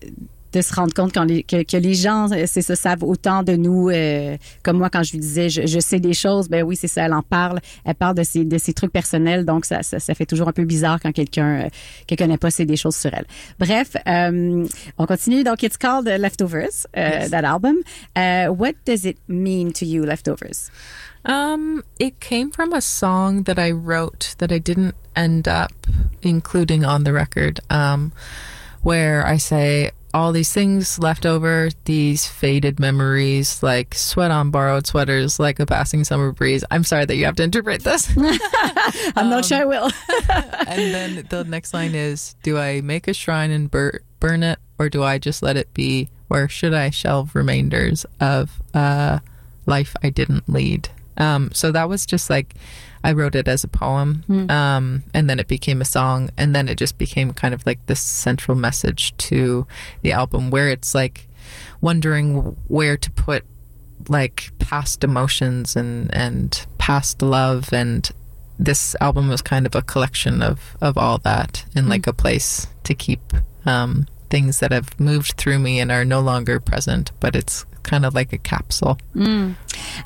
de 0.52 0.62
se 0.62 0.75
rendre 0.75 0.92
compte 0.95 1.12
quand 1.12 1.25
les, 1.25 1.42
que, 1.42 1.62
que 1.62 1.76
les 1.76 1.95
gens, 1.95 2.30
euh, 2.33 2.45
c'est 2.47 2.62
ça, 2.62 2.76
savent 2.76 3.04
autant 3.04 3.42
de 3.42 3.54
nous, 3.54 3.88
euh, 3.88 4.37
comme 4.62 4.78
moi 4.78 4.90
quand 4.90 5.02
je 5.02 5.12
lui 5.12 5.19
disais, 5.19 5.49
je, 5.49 5.66
je 5.66 5.80
sais 5.80 6.00
des 6.00 6.14
choses, 6.14 6.49
ben 6.49 6.62
oui, 6.62 6.76
c'est 6.76 6.88
ça, 6.88 7.04
elle 7.04 7.12
en 7.12 7.23
parle, 7.23 7.61
elle 7.85 7.95
parle 7.95 8.14
de 8.16 8.23
ses, 8.23 8.45
de 8.45 8.59
ses 8.59 8.73
trucs 8.73 8.92
personnels, 8.92 9.45
donc 9.45 9.64
ça, 9.64 9.83
ça, 9.83 10.00
ça 10.00 10.14
fait 10.14 10.26
toujours 10.26 10.49
un 10.49 10.52
peu 10.52 10.64
bizarre 10.64 10.99
quand 11.00 11.12
quelqu'un 11.12 11.64
euh, 11.64 11.69
qui 12.07 12.16
connaît 12.16 12.38
pas 12.38 12.50
sait 12.50 12.66
des 12.66 12.76
choses 12.76 12.97
sur 12.97 13.12
elle. 13.14 13.26
Bref, 13.59 13.97
euh, 14.07 14.66
on 14.99 15.07
continue, 15.07 15.45
donc 15.45 15.62
it's 15.62 15.76
called 15.76 16.09
uh, 16.09 16.19
Leftovers, 16.19 16.87
uh, 16.97 17.28
that 17.28 17.45
album. 17.45 17.76
Uh, 18.16 18.49
what 18.49 18.75
does 18.85 19.04
it 19.04 19.19
mean 19.28 19.73
to 19.73 19.85
you, 19.85 20.04
Leftovers? 20.04 20.71
Um, 21.26 21.83
it 21.99 22.19
came 22.19 22.50
from 22.50 22.73
a 22.73 22.80
song 22.80 23.42
that 23.45 23.59
I 23.59 23.73
wrote 23.73 24.35
that 24.38 24.50
I 24.50 24.59
didn't 24.59 24.95
end 25.14 25.47
up 25.47 25.73
including 26.23 26.85
on 26.85 27.04
the 27.04 27.12
record. 27.12 27.61
Um, 27.69 28.12
where 28.83 29.26
I 29.26 29.37
say 29.37 29.90
all 30.12 30.33
these 30.33 30.52
things 30.52 30.99
left 30.99 31.25
over, 31.25 31.71
these 31.85 32.26
faded 32.26 32.81
memories, 32.81 33.62
like 33.62 33.95
sweat 33.95 34.31
on 34.31 34.50
borrowed 34.50 34.87
sweaters, 34.87 35.38
like 35.38 35.61
a 35.61 35.67
passing 35.67 36.05
summer 36.05 36.33
breeze. 36.33 36.64
I'm 36.71 36.85
sorry 36.85 37.05
that 37.05 37.17
you 37.17 37.25
have 37.26 37.37
to 37.37 37.43
interpret 37.43 37.85
this. 37.85 38.12
I'm 39.17 39.31
not 39.31 39.45
sure 39.45 39.59
I 39.59 39.64
will. 39.64 39.90
and 40.67 40.95
then 40.95 41.26
the 41.31 41.45
next 41.45 41.73
line 41.75 41.95
is 41.95 42.35
Do 42.43 42.59
I 42.59 42.81
make 42.81 43.09
a 43.09 43.14
shrine 43.14 43.50
and 43.50 43.71
bur- 43.71 44.00
burn 44.19 44.43
it, 44.43 44.59
or 44.79 44.88
do 44.88 45.02
I 45.02 45.19
just 45.19 45.43
let 45.43 45.57
it 45.57 45.73
be? 45.75 46.11
Or 46.29 46.49
should 46.49 46.75
I 46.75 46.90
shelve 46.90 47.35
remainders 47.35 48.07
of 48.21 48.62
uh, 48.75 49.21
life 49.67 49.95
I 50.02 50.11
didn't 50.11 50.49
lead? 50.49 50.88
Um, 51.17 51.50
so 51.52 51.71
that 51.73 51.88
was 51.88 52.07
just 52.07 52.31
like 52.31 52.55
I 53.02 53.12
wrote 53.12 53.35
it 53.35 53.49
as 53.49 53.64
a 53.64 53.69
poem, 53.69 54.25
um, 54.50 55.02
and 55.14 55.28
then 55.28 55.38
it 55.40 55.49
became 55.49 55.80
a 55.80 55.85
song, 55.87 56.30
and 56.37 56.54
then 56.54 56.69
it 56.69 56.76
just 56.76 56.99
became 56.99 57.33
kind 57.33 57.54
of 57.54 57.64
like 57.66 57.85
this 57.87 58.00
central 58.00 58.57
message 58.57 59.16
to 59.28 59.66
the 60.02 60.12
album, 60.12 60.50
where 60.50 60.69
it's 60.69 60.95
like 60.95 61.28
wondering 61.80 62.57
where 62.69 62.97
to 62.97 63.11
put 63.11 63.45
like 64.09 64.50
past 64.59 65.04
emotions 65.04 65.76
and 65.76 66.14
and 66.14 66.66
past 66.78 67.21
love 67.23 67.73
and 67.73 68.11
this 68.59 68.95
album 69.00 69.28
was 69.28 69.42
kind 69.42 69.66
of 69.66 69.75
a 69.75 69.83
collection 69.83 70.42
of 70.42 70.76
of 70.80 70.97
all 70.97 71.19
that 71.19 71.64
and 71.75 71.88
like 71.88 72.07
a 72.07 72.12
place 72.12 72.66
to 72.85 72.95
keep 72.95 73.21
um 73.66 74.07
things 74.30 74.61
that 74.61 74.73
have 74.73 74.99
moved 75.00 75.33
through 75.33 75.59
me 75.59 75.80
and 75.80 75.90
are 75.90 76.04
no 76.04 76.21
longer 76.21 76.61
present 76.61 77.11
but 77.21 77.35
it's 77.37 77.66
kind 77.82 78.04
of 78.04 78.14
like 78.14 78.32
a 78.32 78.38
capsule 78.38 78.96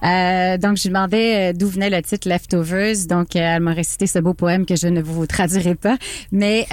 Euh, 0.03 0.59
donc, 0.59 0.77
je 0.77 0.85
lui 0.85 0.89
demandais 0.89 1.51
euh, 1.51 1.53
d'où 1.53 1.69
venait 1.69 1.91
le 1.91 2.01
titre 2.03 2.29
Leftovers. 2.29 3.07
Donc, 3.09 3.37
euh, 3.37 3.41
elle 3.41 3.63
m'a 3.63 3.73
récité 3.73 4.07
ce 4.07 4.19
beau 4.19 4.35
poème 4.35 4.67
que 4.67 4.77
je 4.77 4.89
ne 4.89 5.01
vous 5.03 5.27
traduirai 5.27 5.75
pas. 5.75 5.97
Mais 6.33 6.67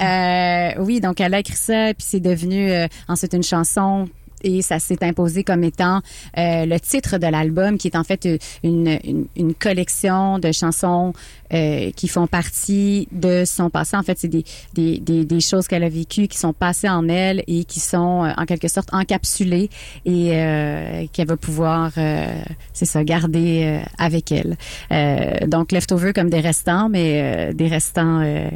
oui, 0.78 1.00
donc 1.00 1.20
elle 1.20 1.34
a 1.34 1.38
écrit 1.40 1.56
ça, 1.56 1.92
puis 1.94 2.06
c'est 2.08 2.20
devenu 2.20 2.72
ensuite 3.08 3.32
une 3.34 3.42
chanson. 3.42 4.08
Et 4.42 4.62
ça 4.62 4.78
s'est 4.78 5.02
imposé 5.04 5.44
comme 5.44 5.64
étant 5.64 6.00
euh, 6.38 6.66
le 6.66 6.78
titre 6.80 7.18
de 7.18 7.26
l'album, 7.26 7.78
qui 7.78 7.88
est 7.88 7.96
en 7.96 8.04
fait 8.04 8.28
une, 8.62 8.98
une, 9.04 9.26
une 9.36 9.54
collection 9.54 10.38
de 10.38 10.52
chansons 10.52 11.12
euh, 11.52 11.90
qui 11.94 12.08
font 12.08 12.26
partie 12.26 13.08
de 13.12 13.44
son 13.44 13.68
passé. 13.68 13.96
En 13.96 14.02
fait, 14.02 14.18
c'est 14.18 14.28
des, 14.28 14.44
des, 14.74 14.98
des, 14.98 15.40
choses 15.40 15.68
qu'elle 15.68 15.84
a 15.84 15.88
vécues 15.88 16.28
qui 16.28 16.38
sont 16.38 16.52
passées 16.52 16.88
en 16.88 17.08
elle 17.08 17.42
et 17.46 17.64
qui 17.64 17.80
sont 17.80 18.24
euh, 18.24 18.32
en 18.36 18.46
quelque 18.46 18.68
sorte 18.68 18.88
encapsulées 18.92 19.68
et 20.06 20.30
euh, 20.32 21.06
qu'elle 21.12 21.28
va 21.28 21.36
pouvoir, 21.36 21.92
euh, 21.98 22.42
c'est 22.72 22.86
ça, 22.86 23.04
garder 23.04 23.64
euh, 23.64 23.84
avec 23.98 24.32
elle. 24.32 24.56
Euh, 24.92 25.46
donc, 25.46 25.72
leftover 25.72 26.12
comme 26.12 26.30
des 26.30 26.40
restants, 26.40 26.88
mais 26.88 27.20
euh, 27.20 27.52
des 27.52 27.68
restants 27.68 28.20
euh, 28.20 28.48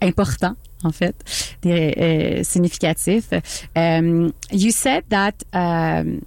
importants. 0.00 0.54
En 0.84 0.92
fait, 0.92 1.14
des 1.62 1.92
euh, 1.96 2.42
significatifs. 2.44 3.32
Um, 3.74 4.32
you 4.50 4.70
said 4.70 5.04
that 5.08 5.42
um, 5.52 6.24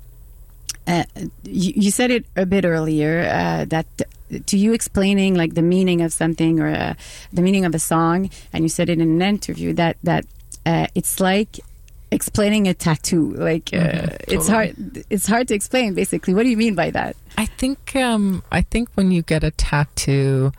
uh, 0.88 1.04
you, 1.44 1.74
you 1.76 1.92
said 1.92 2.12
it 2.12 2.26
a 2.36 2.46
bit 2.46 2.66
earlier 2.66 3.22
uh, 3.22 3.66
that 3.66 3.86
to 4.46 4.58
you 4.58 4.74
explaining 4.74 5.36
like 5.36 5.54
the 5.54 5.62
meaning 5.62 6.02
of 6.02 6.12
something 6.12 6.60
or 6.60 6.68
uh, 6.68 6.94
the 7.32 7.42
meaning 7.42 7.66
of 7.66 7.74
a 7.76 7.80
song, 7.80 8.30
and 8.52 8.64
you 8.64 8.70
said 8.70 8.90
it 8.90 9.00
in 9.00 9.02
an 9.02 9.22
interview 9.22 9.74
that 9.74 9.98
that 10.04 10.26
uh, 10.66 10.88
it's 10.96 11.20
like 11.20 11.60
explaining 12.12 12.68
a 12.68 12.74
tattoo. 12.74 13.32
Like 13.32 13.74
uh, 13.74 14.18
it's 14.28 14.48
hard. 14.48 15.06
It's 15.10 15.28
hard 15.28 15.48
to 15.48 15.54
explain. 15.54 15.94
Basically, 15.94 16.34
what 16.34 16.44
do 16.44 16.50
you 16.50 16.58
mean 16.58 16.76
by 16.76 16.92
that? 16.92 17.16
I 17.38 17.46
think 17.46 17.96
um 17.96 18.44
I 18.52 18.62
think 18.62 18.90
when 18.96 19.12
you 19.12 19.22
get 19.22 19.44
a 19.44 19.52
tattoo 19.52 20.52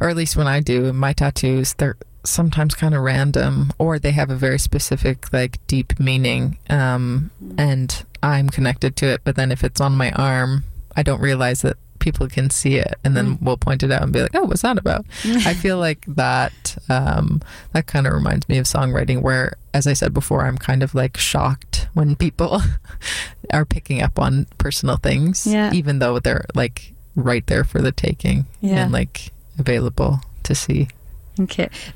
or 0.00 0.08
at 0.08 0.16
least 0.16 0.36
when 0.36 0.46
I 0.46 0.60
do 0.60 0.92
my 0.92 1.12
tattoos 1.12 1.74
they're 1.74 1.96
sometimes 2.24 2.74
kind 2.74 2.94
of 2.94 3.02
random 3.02 3.72
or 3.78 3.98
they 3.98 4.10
have 4.12 4.30
a 4.30 4.36
very 4.36 4.58
specific 4.58 5.32
like 5.32 5.58
deep 5.66 5.98
meaning 5.98 6.58
um 6.68 7.30
and 7.56 8.04
I'm 8.22 8.50
connected 8.50 8.96
to 8.96 9.06
it 9.06 9.20
but 9.24 9.36
then 9.36 9.50
if 9.50 9.64
it's 9.64 9.80
on 9.80 9.96
my 9.96 10.10
arm 10.12 10.64
I 10.96 11.02
don't 11.02 11.20
realize 11.20 11.62
that 11.62 11.76
people 11.98 12.28
can 12.28 12.48
see 12.50 12.76
it 12.76 12.94
and 13.04 13.14
then 13.16 13.38
we'll 13.42 13.58
point 13.58 13.82
it 13.82 13.90
out 13.92 14.02
and 14.02 14.12
be 14.12 14.20
like 14.22 14.34
oh 14.34 14.44
what's 14.44 14.62
that 14.62 14.78
about 14.78 15.04
I 15.24 15.54
feel 15.54 15.78
like 15.78 16.04
that 16.08 16.76
um 16.88 17.42
that 17.72 17.86
kind 17.86 18.06
of 18.06 18.12
reminds 18.12 18.48
me 18.48 18.58
of 18.58 18.64
songwriting 18.66 19.20
where 19.22 19.54
as 19.74 19.86
I 19.86 19.92
said 19.92 20.12
before 20.14 20.46
I'm 20.46 20.56
kind 20.58 20.82
of 20.82 20.94
like 20.94 21.16
shocked 21.16 21.88
when 21.94 22.16
people 22.16 22.60
are 23.52 23.64
picking 23.64 24.02
up 24.02 24.18
on 24.18 24.46
personal 24.58 24.96
things 24.96 25.46
Yeah. 25.46 25.72
even 25.72 25.98
though 26.00 26.18
they're 26.18 26.44
like 26.54 26.92
right 27.16 27.46
there 27.46 27.64
for 27.64 27.80
the 27.82 27.92
taking 27.92 28.46
Yeah. 28.60 28.82
and 28.84 28.92
like 28.92 29.30
available 29.58 30.20
to 30.44 30.54
see 30.54 30.88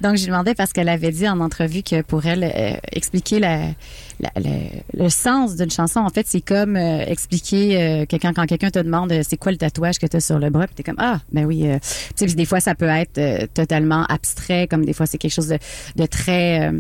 Donc, 0.01 0.17
je 0.17 0.23
lui 0.23 0.27
demandais 0.27 0.55
parce 0.55 0.73
qu'elle 0.73 0.89
avait 0.89 1.11
dit 1.11 1.29
en 1.29 1.41
entrevue 1.41 1.83
que 1.83 2.03
pour 2.03 2.27
elle, 2.27 2.45
euh, 2.45 2.77
expliquer 2.93 3.41
le, 3.41 5.09
sens 5.09 5.57
d'une 5.57 5.71
chanson, 5.71 6.01
en 6.01 6.11
fait, 6.11 6.27
c'est 6.27 6.41
comme 6.41 6.77
euh, 6.77 7.05
expliquer 7.07 7.81
euh, 7.81 8.05
quand 8.11 8.47
quelqu'un 8.47 8.71
te 8.71 8.79
demande 8.79 9.13
c'est 9.23 9.37
quoi 9.37 9.53
le 9.53 9.59
tatouage 9.59 9.99
que 9.99 10.07
tu 10.07 10.17
as 10.17 10.21
sur 10.21 10.39
le 10.39 10.51
bras, 10.51 10.67
puis 10.67 10.75
t'es 10.77 10.83
comme 10.83 10.99
ah, 10.99 11.21
ben 11.33 11.45
oui. 11.45 11.67
tu 12.17 12.29
sais, 12.29 12.35
des 12.35 12.45
fois 12.45 12.61
ça 12.61 12.75
peut 12.75 12.89
être 12.89 13.47
totalement 13.55 14.05
abstrait, 14.05 14.67
comme 14.69 14.85
des 14.85 14.93
fois 14.93 15.07
c'est 15.07 15.19
quelque 15.19 15.33
chose 15.33 15.55
de, 15.97 16.07
très 16.07 16.71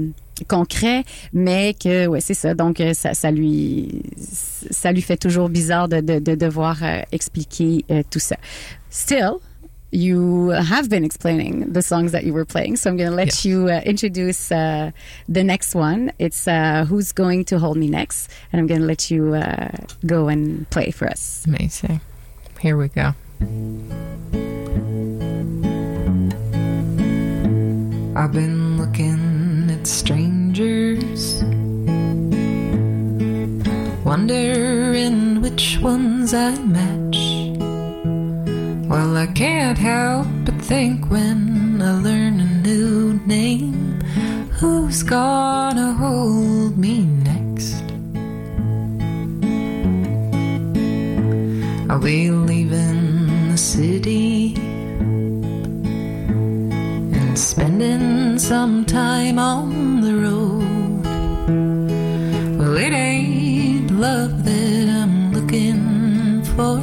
concret, 0.48 1.04
mais 1.32 1.74
que 1.74 2.06
ouais, 2.06 2.20
c'est 2.20 2.34
ça. 2.34 2.54
Donc 2.54 2.82
ça, 2.94 3.30
lui 3.30 4.02
ça 4.70 4.92
lui 4.92 5.02
fait 5.02 5.16
toujours 5.16 5.48
bizarre 5.48 5.88
de, 5.88 6.00
de, 6.00 6.18
de 6.18 6.34
devoir 6.34 6.78
expliquer 7.12 7.84
tout 8.10 8.18
ça. 8.18 8.36
Still, 8.90 9.38
you 9.94 10.48
have 10.48 10.90
been 10.90 11.04
explaining 11.04 11.72
the 11.72 11.82
songs 11.82 12.12
that 12.12 12.24
you 12.24 12.32
were 12.32 12.44
playing. 12.44 12.76
So 12.76 12.90
I'm 12.90 12.96
going 12.96 13.10
to 13.10 13.16
let 13.16 13.44
you 13.44 13.68
uh, 13.68 13.80
introduce 13.84 14.50
uh, 14.50 14.90
the 15.28 15.44
next 15.44 15.74
one. 15.74 16.12
It's 16.18 16.48
uh, 16.48 16.84
Who's 16.88 17.12
Going 17.12 17.44
to 17.46 17.58
Hold 17.58 17.76
Me 17.76 17.88
Next? 17.88 18.30
And 18.52 18.60
I'm 18.60 18.66
going 18.66 18.80
to 18.80 18.86
let 18.86 19.10
you 19.10 19.34
uh, 19.34 19.68
go 20.04 20.28
and 20.28 20.68
play 20.70 20.90
for 20.90 21.06
us. 21.06 21.44
amazing 21.46 22.00
here 22.60 22.76
we 22.76 22.88
go 22.88 23.14
I've 28.16 28.32
been 28.32 28.78
looking 28.78 29.68
at 29.70 29.88
strangers, 29.88 31.42
wondering 34.04 35.42
which 35.42 35.78
ones 35.82 36.32
I 36.32 36.56
match. 36.60 37.23
Well, 38.86 39.16
I 39.16 39.26
can't 39.28 39.78
help 39.78 40.26
but 40.44 40.60
think 40.60 41.10
when 41.10 41.80
I 41.80 41.92
learn 42.00 42.40
a 42.40 42.46
new 42.62 43.14
name, 43.26 44.00
who's 44.60 45.02
gonna 45.02 45.94
hold 45.94 46.76
me 46.76 47.06
next? 47.24 47.82
I'll 51.90 51.98
be 51.98 52.30
leaving 52.30 53.50
the 53.50 53.56
city 53.56 54.54
and 57.18 57.38
spending 57.38 58.38
some 58.38 58.84
time 58.84 59.38
on 59.38 60.02
the 60.02 60.14
road. 60.14 61.04
Well, 62.58 62.76
it 62.76 62.92
ain't 62.92 63.90
love 63.92 64.44
that 64.44 64.88
I'm 64.88 65.32
looking 65.32 66.42
for, 66.54 66.80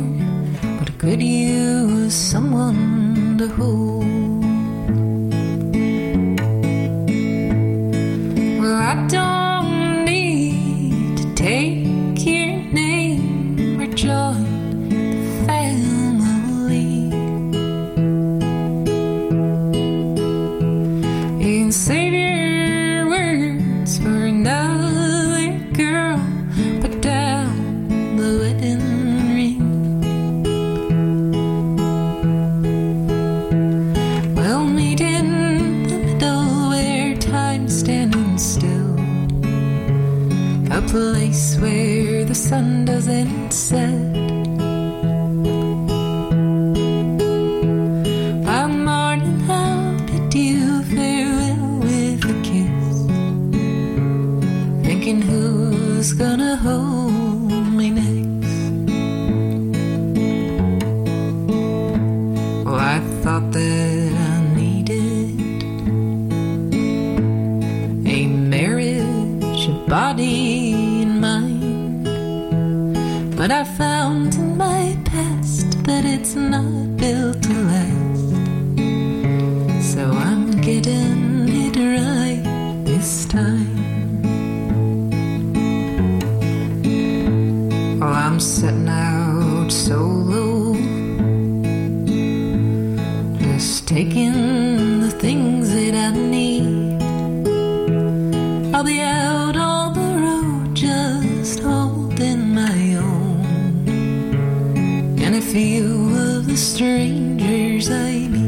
but 0.80 0.98
could 0.98 1.22
use 1.22 1.71
someone 2.12 3.38
to 3.38 3.47
hold. 3.47 3.91
Doesn't 43.02 43.41
But 73.52 73.60
I 73.60 73.64
found 73.66 74.36
in 74.36 74.56
my 74.56 74.98
past 75.04 75.84
that 75.84 76.06
it's 76.06 76.36
not 76.36 76.96
built 76.96 77.44
to 77.44 77.54
last. 77.72 78.30
So 79.92 80.10
I'm 80.10 80.52
getting 80.62 81.50
it 81.50 81.76
right 81.76 82.44
this 82.86 83.26
time. 83.26 83.76
Well, 88.00 88.14
I'm 88.14 88.40
setting 88.40 88.88
out 88.88 89.70
solo, 89.70 90.74
just 93.42 93.86
taking 93.86 95.02
the 95.02 95.12
things 95.12 95.61
few 105.52 106.16
of 106.16 106.48
the 106.48 106.56
strangers 106.56 107.90
I 107.92 108.30
meet. 108.30 108.41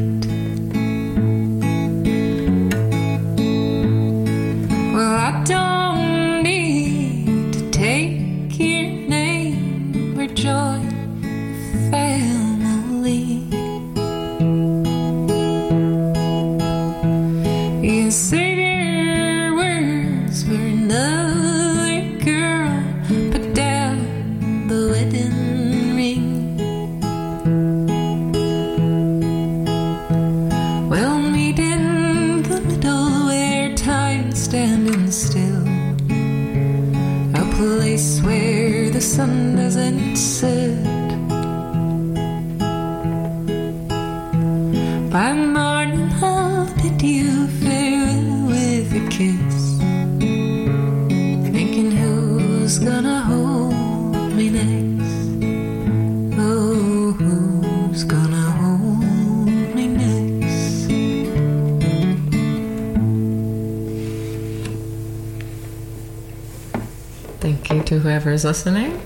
Whoever's 68.34 68.44
listening. 68.44 69.00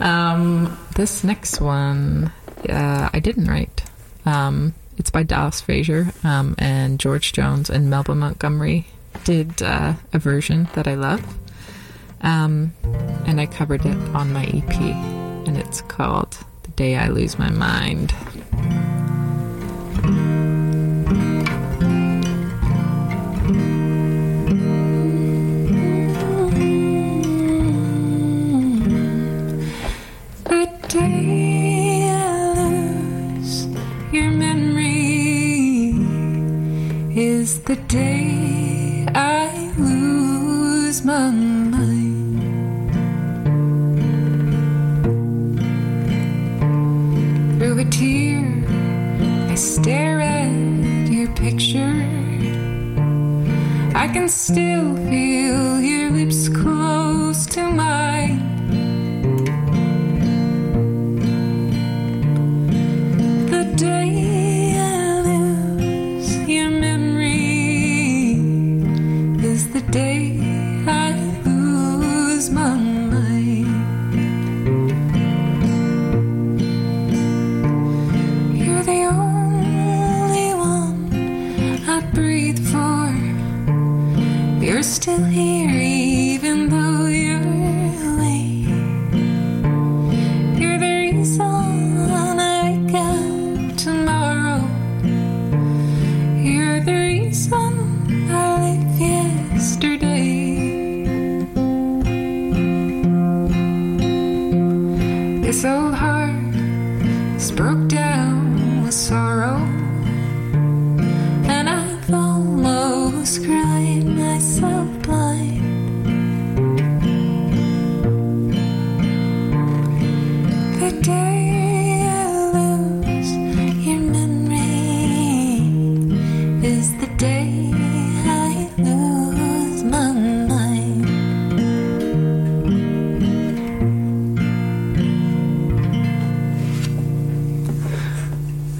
Um, 0.00 0.76
this 0.96 1.22
next 1.22 1.60
one, 1.60 2.32
uh, 2.68 3.10
I 3.12 3.20
didn't 3.20 3.46
write. 3.46 3.84
Um, 4.24 4.74
it's 4.98 5.10
by 5.10 5.22
Dallas 5.22 5.60
Frazier 5.60 6.12
um, 6.24 6.56
and 6.58 6.98
George 6.98 7.32
Jones 7.32 7.70
and 7.70 7.88
Melba 7.88 8.14
Montgomery 8.14 8.86
did 9.24 9.62
uh, 9.62 9.94
a 10.12 10.18
version 10.18 10.68
that 10.74 10.88
I 10.88 10.94
love. 10.94 11.22
Um, 12.22 12.72
and 13.26 13.40
I 13.40 13.46
covered 13.46 13.86
it 13.86 13.96
on 14.14 14.32
my 14.32 14.44
EP, 14.46 14.74
and 15.46 15.56
it's 15.56 15.82
called 15.82 16.38
The 16.64 16.70
Day 16.72 16.96
I 16.96 17.08
Lose 17.08 17.38
My 17.38 17.50
Mind. 17.50 18.12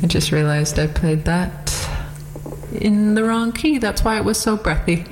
I 0.06 0.08
just 0.08 0.30
realized 0.30 0.78
I 0.78 0.86
played 0.86 1.24
that 1.24 1.74
in 2.70 3.16
the 3.16 3.24
wrong 3.24 3.50
key. 3.50 3.78
That's 3.78 4.04
why 4.04 4.18
it 4.18 4.24
was 4.24 4.38
so 4.38 4.56
breathy. 4.56 5.04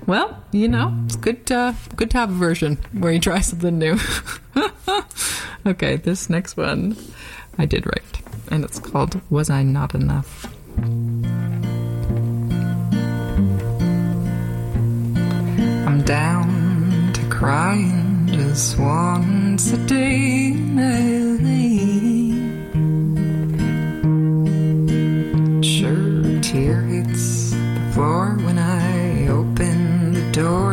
well, 0.06 0.44
you 0.52 0.68
know, 0.68 0.96
it's 1.06 1.16
good. 1.16 1.50
Uh, 1.50 1.72
good 1.96 2.12
to 2.12 2.18
have 2.18 2.30
a 2.30 2.34
version 2.34 2.78
where 2.92 3.10
you 3.10 3.18
try 3.18 3.40
something 3.40 3.80
new. 3.80 3.98
okay, 5.66 5.96
this 5.96 6.30
next 6.30 6.56
one 6.56 6.96
I 7.58 7.66
did 7.66 7.84
write, 7.84 8.22
and 8.48 8.62
it's 8.64 8.78
called 8.78 9.20
"Was 9.28 9.50
I 9.50 9.64
Not 9.64 9.92
Enough." 9.92 10.46
I'm 15.88 16.02
down 16.04 17.12
to 17.14 17.28
crying 17.28 18.28
just 18.28 18.78
once 18.78 19.72
a 19.72 19.78
day. 19.88 20.40
Floor 28.00 28.28
when 28.46 28.58
I 28.58 29.28
open 29.28 30.14
the 30.14 30.24
door 30.32 30.69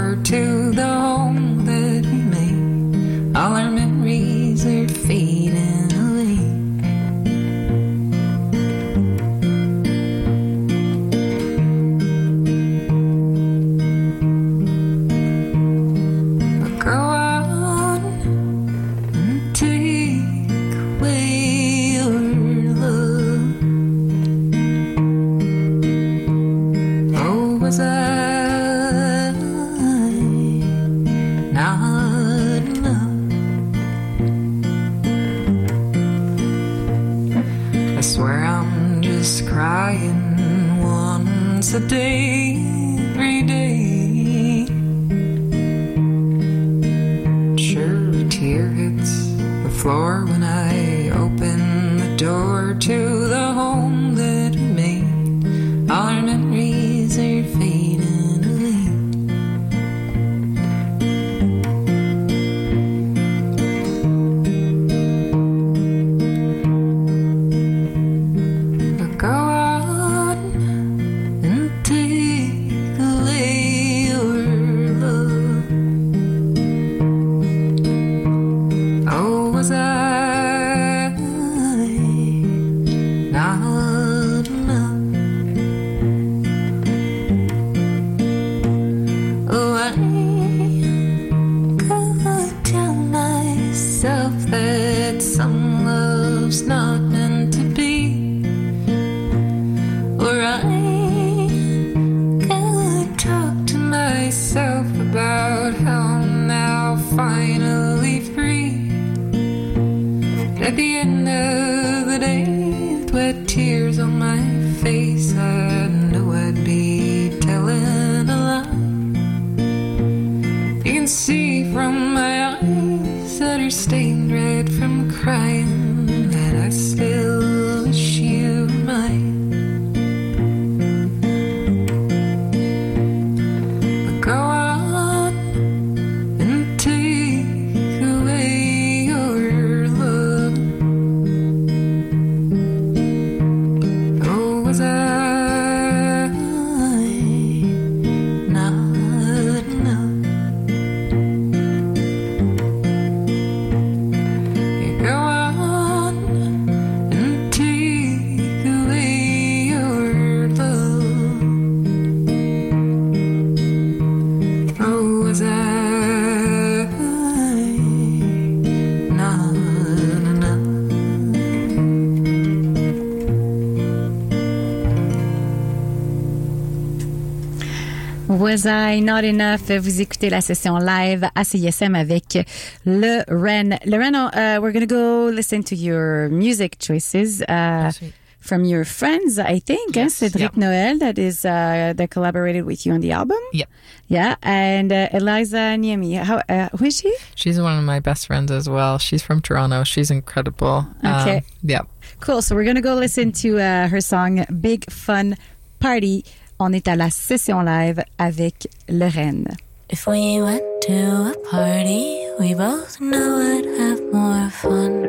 Was 178.58 178.65
I 178.65 179.02
Not 179.02 179.24
Enough? 179.24 179.70
Vous 179.70 180.02
écoutez 180.02 180.32
la 180.32 180.41
session 180.41 180.80
live 180.80 181.30
à 181.36 181.43
CISM 181.43 181.93
avec 181.93 182.43
le 182.86 183.24
Ren. 183.28 183.78
Le 183.86 183.98
Ren, 184.00 184.15
uh, 184.15 184.60
we're 184.60 184.72
going 184.72 184.82
to 184.82 184.88
go 184.88 185.30
listen 185.32 185.62
to 185.65 185.76
your 185.76 186.28
music 186.30 186.80
choices. 186.80 187.43
Uh, 187.43 187.91
from 188.39 188.65
your 188.65 188.84
friends, 188.84 189.38
I 189.38 189.60
think, 189.60 189.96
Yes, 189.96 190.15
Cedric 190.15 190.41
yep. 190.41 190.58
Noel, 190.58 190.98
that 190.98 191.20
is 191.20 191.46
uh, 191.46 191.93
that 191.96 192.10
collaborated 192.10 192.65
with 192.65 192.84
you 192.84 192.93
on 192.93 193.02
the 193.02 193.12
album. 193.12 193.38
Yep. 193.54 193.70
Yeah, 194.08 194.36
and 194.41 194.91
uh, 194.91 195.10
Eliza 195.13 195.78
Niemi. 195.78 196.17
How 196.17 196.41
uh, 196.50 196.70
who 196.80 196.86
is 196.86 196.98
she? 196.98 197.15
She's 197.36 197.62
one 197.62 197.78
of 197.78 197.84
my 197.84 198.00
best 198.00 198.26
friends 198.26 198.50
as 198.50 198.67
well. 198.67 198.98
She's 198.98 199.22
from 199.22 199.39
Toronto. 199.39 199.84
She's 199.84 200.10
incredible. 200.10 200.88
Okay. 201.06 201.38
Um, 201.38 201.43
yeah. 201.62 201.82
Cool. 202.22 202.41
So 202.41 202.56
we're 202.56 202.65
gonna 202.65 202.82
go 202.82 202.96
listen 202.96 203.32
to 203.34 203.60
uh, 203.60 203.88
her 203.88 204.02
song 204.02 204.46
"Big 204.60 204.89
Fun 204.89 205.38
Party." 205.80 206.26
On 206.60 206.74
est 206.74 206.88
à 206.88 206.96
la 206.96 207.12
session 207.12 207.62
live 207.62 208.04
avec 208.17 208.67
Ren. 208.89 209.43
If 209.91 210.08
we 210.08 210.41
went 210.41 210.63
to 210.88 210.93
a 210.93 211.34
party, 211.50 212.26
we 212.39 212.56
both 212.56 213.00
know 213.00 213.38
I'd 213.39 213.65
have 213.80 214.02
more 214.12 214.50
fun. 214.50 215.08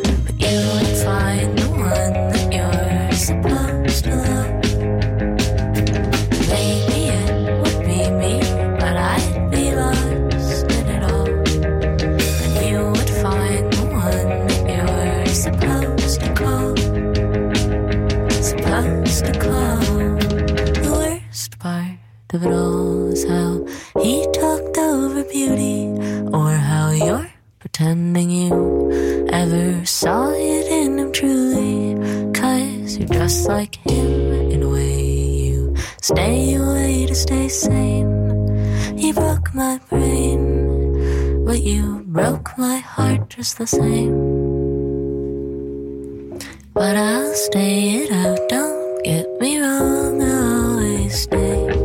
of 22.34 22.44
it 22.44 22.52
all 22.52 23.12
is 23.12 23.24
how 23.28 23.64
he 24.02 24.26
talked 24.32 24.76
over 24.76 25.22
beauty, 25.24 25.86
or 26.32 26.50
how 26.50 26.90
you're 26.90 27.30
pretending 27.60 28.28
you 28.28 29.28
ever 29.30 29.86
saw 29.86 30.30
it 30.30 30.66
in 30.66 30.98
him 30.98 31.12
truly. 31.12 31.94
Cause 32.32 32.98
you're 32.98 33.08
just 33.08 33.48
like 33.48 33.76
him 33.76 34.50
in 34.50 34.62
a 34.64 34.68
way 34.68 35.00
you 35.00 35.76
stay 36.02 36.54
away 36.54 37.06
to 37.06 37.14
stay 37.14 37.48
sane. 37.48 38.98
He 38.98 39.12
broke 39.12 39.54
my 39.54 39.78
brain, 39.88 41.44
but 41.44 41.62
you 41.62 42.02
broke 42.06 42.58
my 42.58 42.78
heart 42.78 43.30
just 43.30 43.58
the 43.58 43.66
same. 43.66 44.14
But 46.72 46.96
I'll 46.96 47.32
stay 47.34 47.98
it 48.02 48.10
out, 48.10 48.48
don't 48.48 49.04
get 49.04 49.26
me 49.40 49.60
wrong, 49.60 50.20
I'll 50.20 50.72
always 50.72 51.22
stay. 51.22 51.83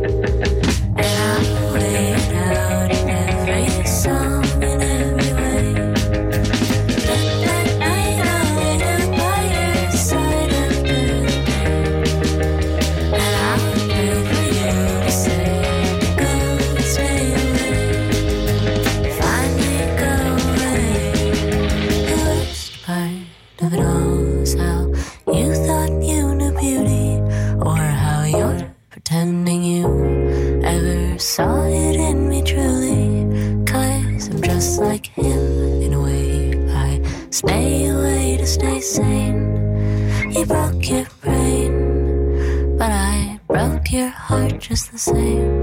like 34.80 35.06
him 35.08 35.82
in 35.82 35.92
a 35.92 36.00
way 36.00 36.56
I 36.72 37.02
stay 37.30 37.86
away 37.88 38.38
to 38.38 38.46
stay 38.46 38.80
sane. 38.80 40.32
You 40.32 40.46
broke 40.46 40.88
your 40.88 41.06
brain, 41.20 42.78
but 42.78 42.90
I 42.90 43.40
broke 43.46 43.92
your 43.92 44.08
heart 44.08 44.58
just 44.58 44.90
the 44.92 44.98
same. 44.98 45.59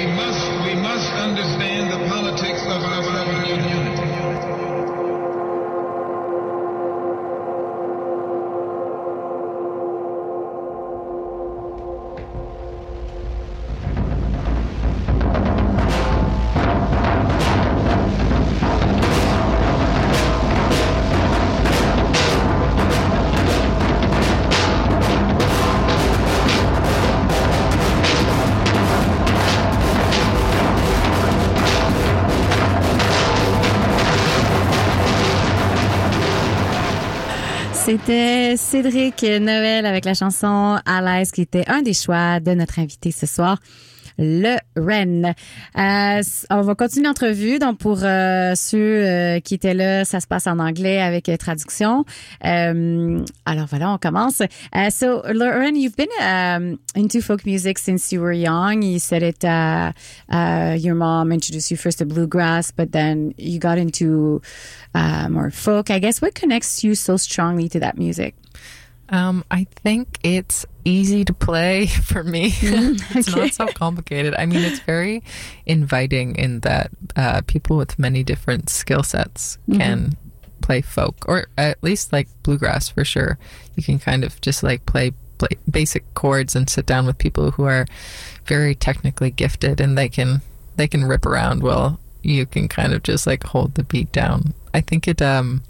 we 0.00 0.06
must, 0.14 0.40
we 0.64 0.74
must 0.76 1.12
understand 1.12 1.92
the 1.92 2.08
politics 2.08 2.62
of 2.64 2.82
our 2.82 3.44
unity. 3.44 4.09
Cédric 38.56 39.22
Noël 39.22 39.86
avec 39.86 40.04
la 40.04 40.14
chanson 40.14 40.78
Alice 40.84 41.30
qui 41.30 41.42
était 41.42 41.68
un 41.68 41.82
des 41.82 41.94
choix 41.94 42.40
de 42.40 42.52
notre 42.52 42.78
invité 42.78 43.10
ce 43.12 43.26
soir 43.26 43.58
le 44.18 44.56
REN. 44.76 45.34
Euh, 45.78 46.22
on 46.50 46.60
va 46.62 46.74
continuer 46.74 47.06
l'entrevue. 47.06 47.58
Donc, 47.58 47.78
pour 47.78 48.00
euh, 48.02 48.54
ceux 48.54 48.78
euh, 48.78 49.40
qui 49.40 49.54
étaient 49.54 49.74
là, 49.74 50.04
ça 50.04 50.20
se 50.20 50.26
passe 50.26 50.46
en 50.46 50.58
anglais 50.58 51.00
avec 51.00 51.28
euh, 51.28 51.36
traduction. 51.36 52.04
Euh, 52.44 53.22
alors, 53.44 53.66
voilà, 53.66 53.90
on 53.90 53.98
commence. 53.98 54.42
Uh, 54.74 54.90
so, 54.90 55.22
Lauren, 55.32 55.74
you've 55.74 55.96
been 55.96 56.08
um, 56.20 56.78
into 56.94 57.20
folk 57.20 57.44
music 57.44 57.78
since 57.78 58.12
you 58.12 58.20
were 58.20 58.32
young. 58.32 58.82
You 58.82 58.98
said 58.98 59.22
it, 59.22 59.44
uh, 59.44 59.92
uh, 60.32 60.76
your 60.78 60.94
mom 60.94 61.32
introduced 61.32 61.70
you 61.70 61.76
first 61.76 61.98
to 61.98 62.06
bluegrass, 62.06 62.70
but 62.70 62.92
then 62.92 63.34
you 63.36 63.58
got 63.58 63.78
into 63.78 64.40
uh, 64.94 65.28
more 65.28 65.50
folk. 65.50 65.90
I 65.90 65.98
guess 65.98 66.20
what 66.20 66.34
connects 66.34 66.84
you 66.84 66.94
so 66.94 67.16
strongly 67.16 67.68
to 67.70 67.80
that 67.80 67.98
music? 67.98 68.34
Um, 69.10 69.44
I 69.50 69.66
think 69.76 70.18
it's 70.22 70.64
easy 70.84 71.24
to 71.24 71.34
play 71.34 71.86
for 72.10 72.22
me. 72.22 72.46
it's 72.62 73.34
not 73.34 73.52
so 73.52 73.66
complicated. 73.68 74.34
I 74.38 74.46
mean, 74.46 74.62
it's 74.62 74.80
very 74.80 75.22
inviting 75.66 76.36
in 76.36 76.60
that 76.60 76.90
uh, 77.16 77.42
people 77.46 77.76
with 77.76 77.98
many 77.98 78.22
different 78.22 78.70
skill 78.70 79.02
sets 79.02 79.58
can 79.70 80.16
play 80.62 80.80
folk, 80.80 81.16
or 81.26 81.46
at 81.58 81.82
least 81.82 82.12
like 82.12 82.28
bluegrass 82.42 82.88
for 82.88 83.04
sure. 83.04 83.38
You 83.76 83.82
can 83.82 83.98
kind 83.98 84.24
of 84.24 84.40
just 84.40 84.62
like 84.62 84.86
play, 84.86 85.12
play 85.38 85.56
basic 85.68 86.14
chords 86.14 86.54
and 86.54 86.70
sit 86.70 86.86
down 86.86 87.06
with 87.06 87.18
people 87.18 87.50
who 87.52 87.64
are 87.64 87.86
very 88.44 88.74
technically 88.74 89.30
gifted, 89.30 89.80
and 89.80 89.98
they 89.98 90.08
can 90.08 90.42
they 90.76 90.86
can 90.86 91.04
rip 91.04 91.26
around 91.26 91.62
while 91.62 91.98
you 92.22 92.46
can 92.46 92.68
kind 92.68 92.92
of 92.92 93.02
just 93.02 93.26
like 93.26 93.42
hold 93.44 93.74
the 93.74 93.82
beat 93.82 94.12
down. 94.12 94.54
I 94.72 94.80
think 94.80 95.08
it 95.08 95.20
um 95.20 95.62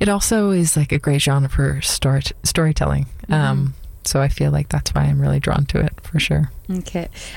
it 0.00 0.08
also 0.08 0.50
is 0.50 0.76
like 0.76 0.92
a 0.92 0.98
great 0.98 1.20
genre 1.22 1.48
for 1.48 1.80
story 1.82 2.22
storytelling. 2.44 3.06
Um, 3.28 3.74
so 4.04 4.20
I 4.20 4.28
feel 4.28 4.50
like 4.50 4.68
that's 4.68 4.94
why 4.94 5.02
I'm 5.02 5.20
really 5.20 5.40
drawn 5.40 5.66
to 5.66 5.80
it 5.80 6.00
for 6.02 6.18
sure. 6.18 6.50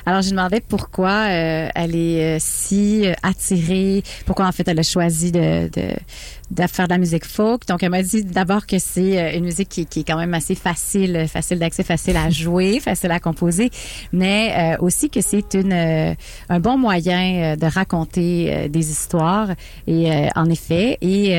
Alors, 0.06 0.22
je 0.22 0.30
demandais 0.32 0.62
pourquoi 0.62 1.28
euh, 1.30 1.70
elle 1.74 1.96
est 1.96 2.36
euh, 2.36 2.38
si 2.40 3.08
euh, 3.08 3.14
attirée, 3.24 4.04
pourquoi 4.26 4.46
en 4.46 4.52
fait 4.52 4.68
elle 4.68 4.80
a 4.80 4.84
choisi 4.84 5.32
de, 5.32 5.70
de, 5.70 5.94
de 6.52 6.68
faire 6.68 6.88
de 6.88 6.94
la 6.94 6.98
musique 6.98 7.26
folk. 7.26 7.66
Donc, 7.68 7.82
elle 7.82 7.92
m'a 7.92 8.04
dit 8.04 8.24
d'abord 8.24 8.68
que 8.68 8.78
c'est 8.78 9.18
euh, 9.20 9.38
une 9.38 9.46
musique 9.46 9.70
qui, 9.70 9.86
qui 9.86 10.02
est 10.02 10.04
quand 10.04 10.18
même 10.18 10.34
assez 10.34 10.56
facile, 10.56 11.28
facile 11.28 11.60
d'accès, 11.60 11.84
facile 11.84 12.18
à 12.18 12.30
jouer, 12.30 12.80
facile 12.84 13.12
à 13.12 13.20
composer, 13.20 13.70
mais 14.12 14.76
euh, 14.76 14.84
aussi 14.84 15.10
que 15.10 15.22
c'est 15.22 15.54
une 15.54 15.72
euh, 15.74 16.14
un 16.50 16.60
bon 16.60 16.78
moyen 16.78 17.56
de 17.56 17.66
raconter 17.66 18.68
des 18.70 18.92
histoires. 18.92 19.50
Et 19.88 20.10
en 20.36 20.50
effet, 20.50 20.98
et 21.02 21.34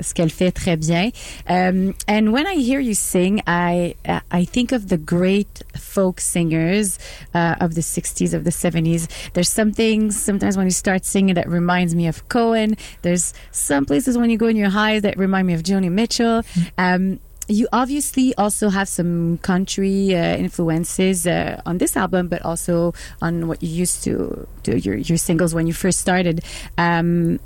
ce 0.00 0.14
qu'elle 0.14 0.30
fait 0.30 0.50
très 0.50 0.76
bien. 0.76 1.10
Um, 1.48 1.92
and 2.08 2.28
when 2.28 2.44
I 2.46 2.60
hear 2.60 2.80
you 2.80 2.94
sing, 2.94 3.40
I 3.46 3.94
I 4.32 4.46
think 4.46 4.72
of 4.72 4.86
the 4.86 4.98
great 4.98 5.64
folk 5.76 6.20
singers 6.20 6.98
uh, 7.34 7.56
of 7.60 7.74
the 7.74 7.80
60s, 7.80 8.34
of 8.34 8.44
the 8.44 8.50
70s. 8.50 9.08
There's 9.32 9.48
some 9.48 9.72
things 9.72 10.20
sometimes 10.20 10.56
when 10.56 10.66
you 10.66 10.72
start 10.72 11.04
singing 11.04 11.34
that 11.34 11.48
reminds 11.48 11.94
me 11.94 12.06
of 12.06 12.28
Cohen. 12.28 12.76
There's 13.02 13.34
some 13.50 13.84
places 13.84 14.18
when 14.18 14.30
you 14.30 14.38
go 14.38 14.46
in 14.46 14.56
your 14.56 14.70
highs 14.70 15.02
that 15.02 15.16
remind 15.18 15.46
me 15.46 15.54
of 15.54 15.62
Joni 15.62 15.90
Mitchell. 15.90 16.42
Um, 16.78 17.20
you 17.48 17.68
obviously 17.72 18.34
also 18.36 18.70
have 18.70 18.88
some 18.88 19.38
country 19.38 20.14
uh, 20.14 20.36
influences 20.36 21.26
uh, 21.26 21.60
on 21.66 21.78
this 21.78 21.96
album, 21.96 22.28
but 22.28 22.42
also 22.42 22.94
on 23.20 23.48
what 23.48 23.62
you 23.62 23.68
used 23.68 24.02
to 24.04 24.48
do 24.62 24.76
your, 24.76 24.96
your 24.96 25.18
singles 25.18 25.54
when 25.54 25.66
you 25.66 25.72
first 25.72 26.00
started. 26.00 26.42
Um, 26.78 27.40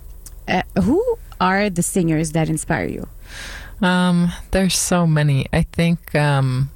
uh, 0.47 0.63
who 0.83 1.03
are 1.41 1.69
the 1.69 1.83
singers 1.83 2.33
that 2.33 2.49
inspire 2.49 2.87
you? 2.87 3.07
Um, 3.83 4.33
there's 4.51 4.77
so 4.77 5.07
many. 5.07 5.47
I 5.53 5.63
think, 5.63 6.15
um, 6.15 6.71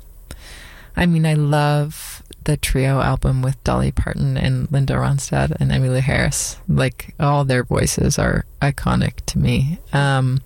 I 0.97 1.07
mean, 1.07 1.27
I 1.27 1.35
love 1.35 2.12
the 2.45 2.57
trio 2.57 3.01
album 3.01 3.43
with 3.43 3.63
Dolly 3.65 3.93
Parton 3.93 4.37
and 4.37 4.71
Linda 4.71 4.95
Ronstadt 4.95 5.53
and 5.61 5.71
Emmylou 5.71 6.01
Harris. 6.01 6.59
Like, 6.69 7.15
all 7.19 7.45
their 7.45 7.65
voices 7.65 8.19
are 8.19 8.45
iconic 8.61 9.25
to 9.27 9.39
me. 9.39 9.79
Um, 9.93 10.43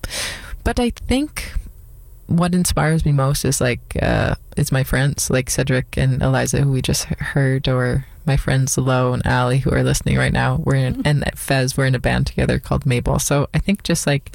but 0.64 0.80
I 0.80 0.90
think 0.90 1.52
what 2.26 2.54
inspires 2.54 3.04
me 3.04 3.12
most 3.12 3.44
is 3.44 3.60
like, 3.60 3.96
uh, 4.02 4.34
is 4.56 4.72
my 4.72 4.82
friends 4.82 5.30
like 5.30 5.48
Cedric 5.48 5.96
and 5.96 6.22
Eliza, 6.22 6.62
who 6.62 6.72
we 6.72 6.82
just 6.82 7.04
heard, 7.04 7.68
or 7.68 8.06
my 8.26 8.36
friends 8.36 8.76
Lo 8.76 9.12
and 9.12 9.24
Ali, 9.26 9.58
who 9.58 9.70
are 9.70 9.84
listening 9.84 10.16
right 10.18 10.32
now. 10.32 10.56
We're 10.56 10.74
in, 10.76 11.06
and 11.06 11.24
Fez, 11.36 11.76
we're 11.76 11.86
in 11.86 11.94
a 11.94 12.00
band 12.00 12.26
together 12.26 12.58
called 12.58 12.84
Mabel. 12.84 13.18
So 13.18 13.48
I 13.54 13.58
think 13.58 13.84
just 13.84 14.06
like, 14.06 14.32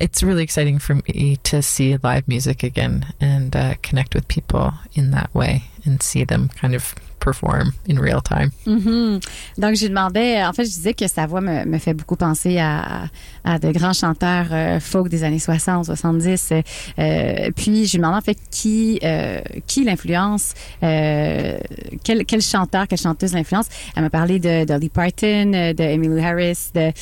it's 0.00 0.22
really 0.22 0.42
exciting 0.42 0.78
for 0.78 0.94
me 0.94 1.36
to 1.44 1.62
see 1.62 1.96
live 2.02 2.28
music 2.28 2.62
again 2.62 3.14
and 3.20 3.54
uh, 3.54 3.74
connect 3.82 4.14
with 4.14 4.28
people 4.28 4.72
in 4.94 5.10
that 5.12 5.34
way 5.34 5.64
and 5.84 6.02
see 6.02 6.24
them 6.24 6.48
kind 6.48 6.74
of 6.74 6.94
perform 7.26 7.72
in 7.90 7.98
real 8.00 8.22
time. 8.22 8.50
Mhm. 8.66 9.20
Donc, 9.58 9.74
je 9.74 9.88
demandais, 9.88 10.44
en 10.44 10.52
fait, 10.52 10.64
je 10.64 10.70
disais 10.70 10.94
que 10.94 11.08
sa 11.08 11.26
voix 11.26 11.40
me, 11.40 11.64
me 11.64 11.78
fait 11.78 11.94
beaucoup 11.94 12.16
penser 12.16 12.58
à, 12.58 13.08
à 13.44 13.58
de 13.58 13.70
grands 13.72 13.92
chanteurs 13.92 14.46
euh, 14.52 14.80
folk 14.80 15.08
des 15.08 15.24
années 15.24 15.38
60, 15.38 15.86
70. 15.86 16.52
Euh, 16.98 17.50
puis, 17.54 17.86
je 17.86 17.92
lui 17.92 17.98
demandais 17.98 18.18
en 18.18 18.20
fait 18.20 18.38
qui, 18.50 18.98
euh, 19.02 19.40
qui 19.66 19.84
l'influence, 19.84 20.54
quel, 20.80 22.24
quel 22.26 22.40
chanteur, 22.40 22.86
quelle 22.88 22.98
chanteuse 22.98 23.32
l'influence. 23.32 23.66
Elle 23.96 24.02
m'a 24.02 24.10
parlé 24.10 24.38
de 24.38 24.64
Dolly 24.64 24.88
Parton, 24.88 25.72
de 25.76 25.94
Emmylou 25.94 26.18
Harris, 26.18 26.70
de, 26.74 26.92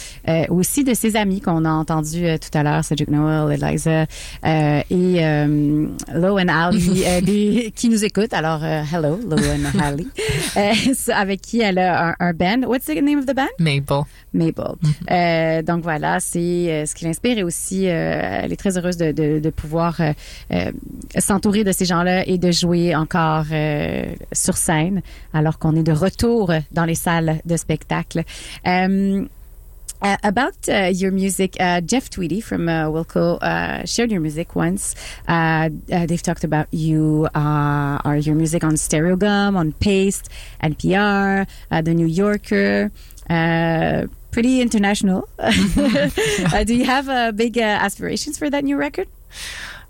aussi 0.50 0.84
de 0.84 0.94
ses 0.94 1.16
amis 1.16 1.40
qu'on 1.40 1.64
a 1.64 1.70
entendus 1.70 2.26
tout 2.40 2.56
à 2.58 2.62
l'heure, 2.62 2.84
Cedric 2.84 3.08
Noel, 3.08 3.52
Eliza 3.52 4.02
et 4.42 5.24
euh, 5.24 5.86
Lo 6.14 6.38
and 6.38 6.70
qui 7.74 7.88
nous 7.88 8.04
écoutent. 8.04 8.34
Alors, 8.34 8.62
hello, 8.64 9.18
Lo 9.28 9.36
and 9.36 9.78
avec 11.14 11.40
qui 11.40 11.60
elle 11.60 11.78
a 11.78 12.10
un, 12.10 12.14
un 12.20 12.32
band. 12.32 12.62
What's 12.66 12.86
the 12.86 13.00
name 13.00 13.18
of 13.18 13.26
the 13.26 13.34
band? 13.34 13.48
Mabel. 13.58 14.02
Mabel. 14.32 14.74
Euh, 15.10 15.62
donc 15.62 15.82
voilà, 15.82 16.20
c'est 16.20 16.38
euh, 16.38 16.86
ce 16.86 16.94
qui 16.94 17.04
l'inspire 17.04 17.38
et 17.38 17.42
aussi 17.42 17.88
euh, 17.88 18.40
elle 18.42 18.52
est 18.52 18.56
très 18.56 18.76
heureuse 18.78 18.96
de, 18.96 19.12
de, 19.12 19.38
de 19.38 19.50
pouvoir 19.50 20.00
euh, 20.00 20.12
euh, 20.52 20.70
s'entourer 21.18 21.64
de 21.64 21.72
ces 21.72 21.84
gens-là 21.84 22.26
et 22.26 22.38
de 22.38 22.50
jouer 22.50 22.94
encore 22.94 23.46
euh, 23.52 24.04
sur 24.32 24.56
scène 24.56 25.02
alors 25.32 25.58
qu'on 25.58 25.76
est 25.76 25.82
de 25.82 25.92
retour 25.92 26.52
dans 26.72 26.84
les 26.84 26.94
salles 26.94 27.40
de 27.44 27.56
spectacle. 27.56 28.22
Uh, 30.04 30.18
about 30.22 30.68
uh, 30.68 30.90
your 30.92 31.10
music, 31.10 31.56
uh, 31.58 31.80
Jeff 31.80 32.10
Tweedy 32.10 32.42
from 32.42 32.68
uh, 32.68 32.84
Wilco 32.92 33.42
uh, 33.42 33.86
shared 33.86 34.10
your 34.10 34.20
music 34.20 34.54
once. 34.54 34.94
Uh, 35.26 35.70
uh, 35.90 36.04
they've 36.04 36.20
talked 36.20 36.44
about 36.44 36.68
you 36.74 37.26
uh, 37.34 37.98
or 38.04 38.14
your 38.16 38.34
music 38.34 38.62
on 38.64 38.74
Stereogum, 38.74 39.56
on 39.56 39.72
Paste, 39.72 40.28
NPR, 40.62 41.48
uh, 41.70 41.80
The 41.80 41.94
New 41.94 42.06
Yorker. 42.06 42.92
Uh, 43.30 44.08
pretty 44.30 44.60
international. 44.60 45.26
uh, 45.38 46.64
do 46.64 46.74
you 46.74 46.84
have 46.84 47.08
uh, 47.08 47.32
big 47.32 47.56
uh, 47.56 47.62
aspirations 47.62 48.36
for 48.36 48.50
that 48.50 48.62
new 48.62 48.76
record? 48.76 49.08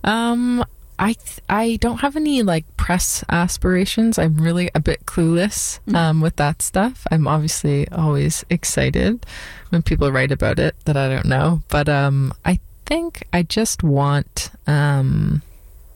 Um, 0.05 0.65
I 0.99 1.15
th- 1.15 1.41
I 1.49 1.77
don't 1.81 1.99
have 1.99 2.17
any 2.17 2.43
like 2.43 2.65
press 2.77 3.25
aspirations. 3.29 4.19
I'm 4.19 4.37
really 4.37 4.71
a 4.75 4.81
bit 4.81 5.07
clueless 5.07 5.81
um, 5.95 6.21
with 6.21 6.37
that 6.37 6.63
stuff. 6.63 7.07
I'm 7.11 7.27
obviously 7.27 7.89
always 7.89 8.45
excited 8.51 9.27
when 9.71 9.83
people 9.83 10.13
write 10.13 10.33
about 10.33 10.59
it 10.59 10.77
that 10.85 10.97
I 10.97 11.09
don't 11.09 11.27
know, 11.27 11.63
but 11.69 11.89
um, 11.89 12.33
I 12.45 12.61
think 12.87 13.25
I 13.33 13.43
just 13.43 13.83
want 13.83 14.51
um, 14.67 15.43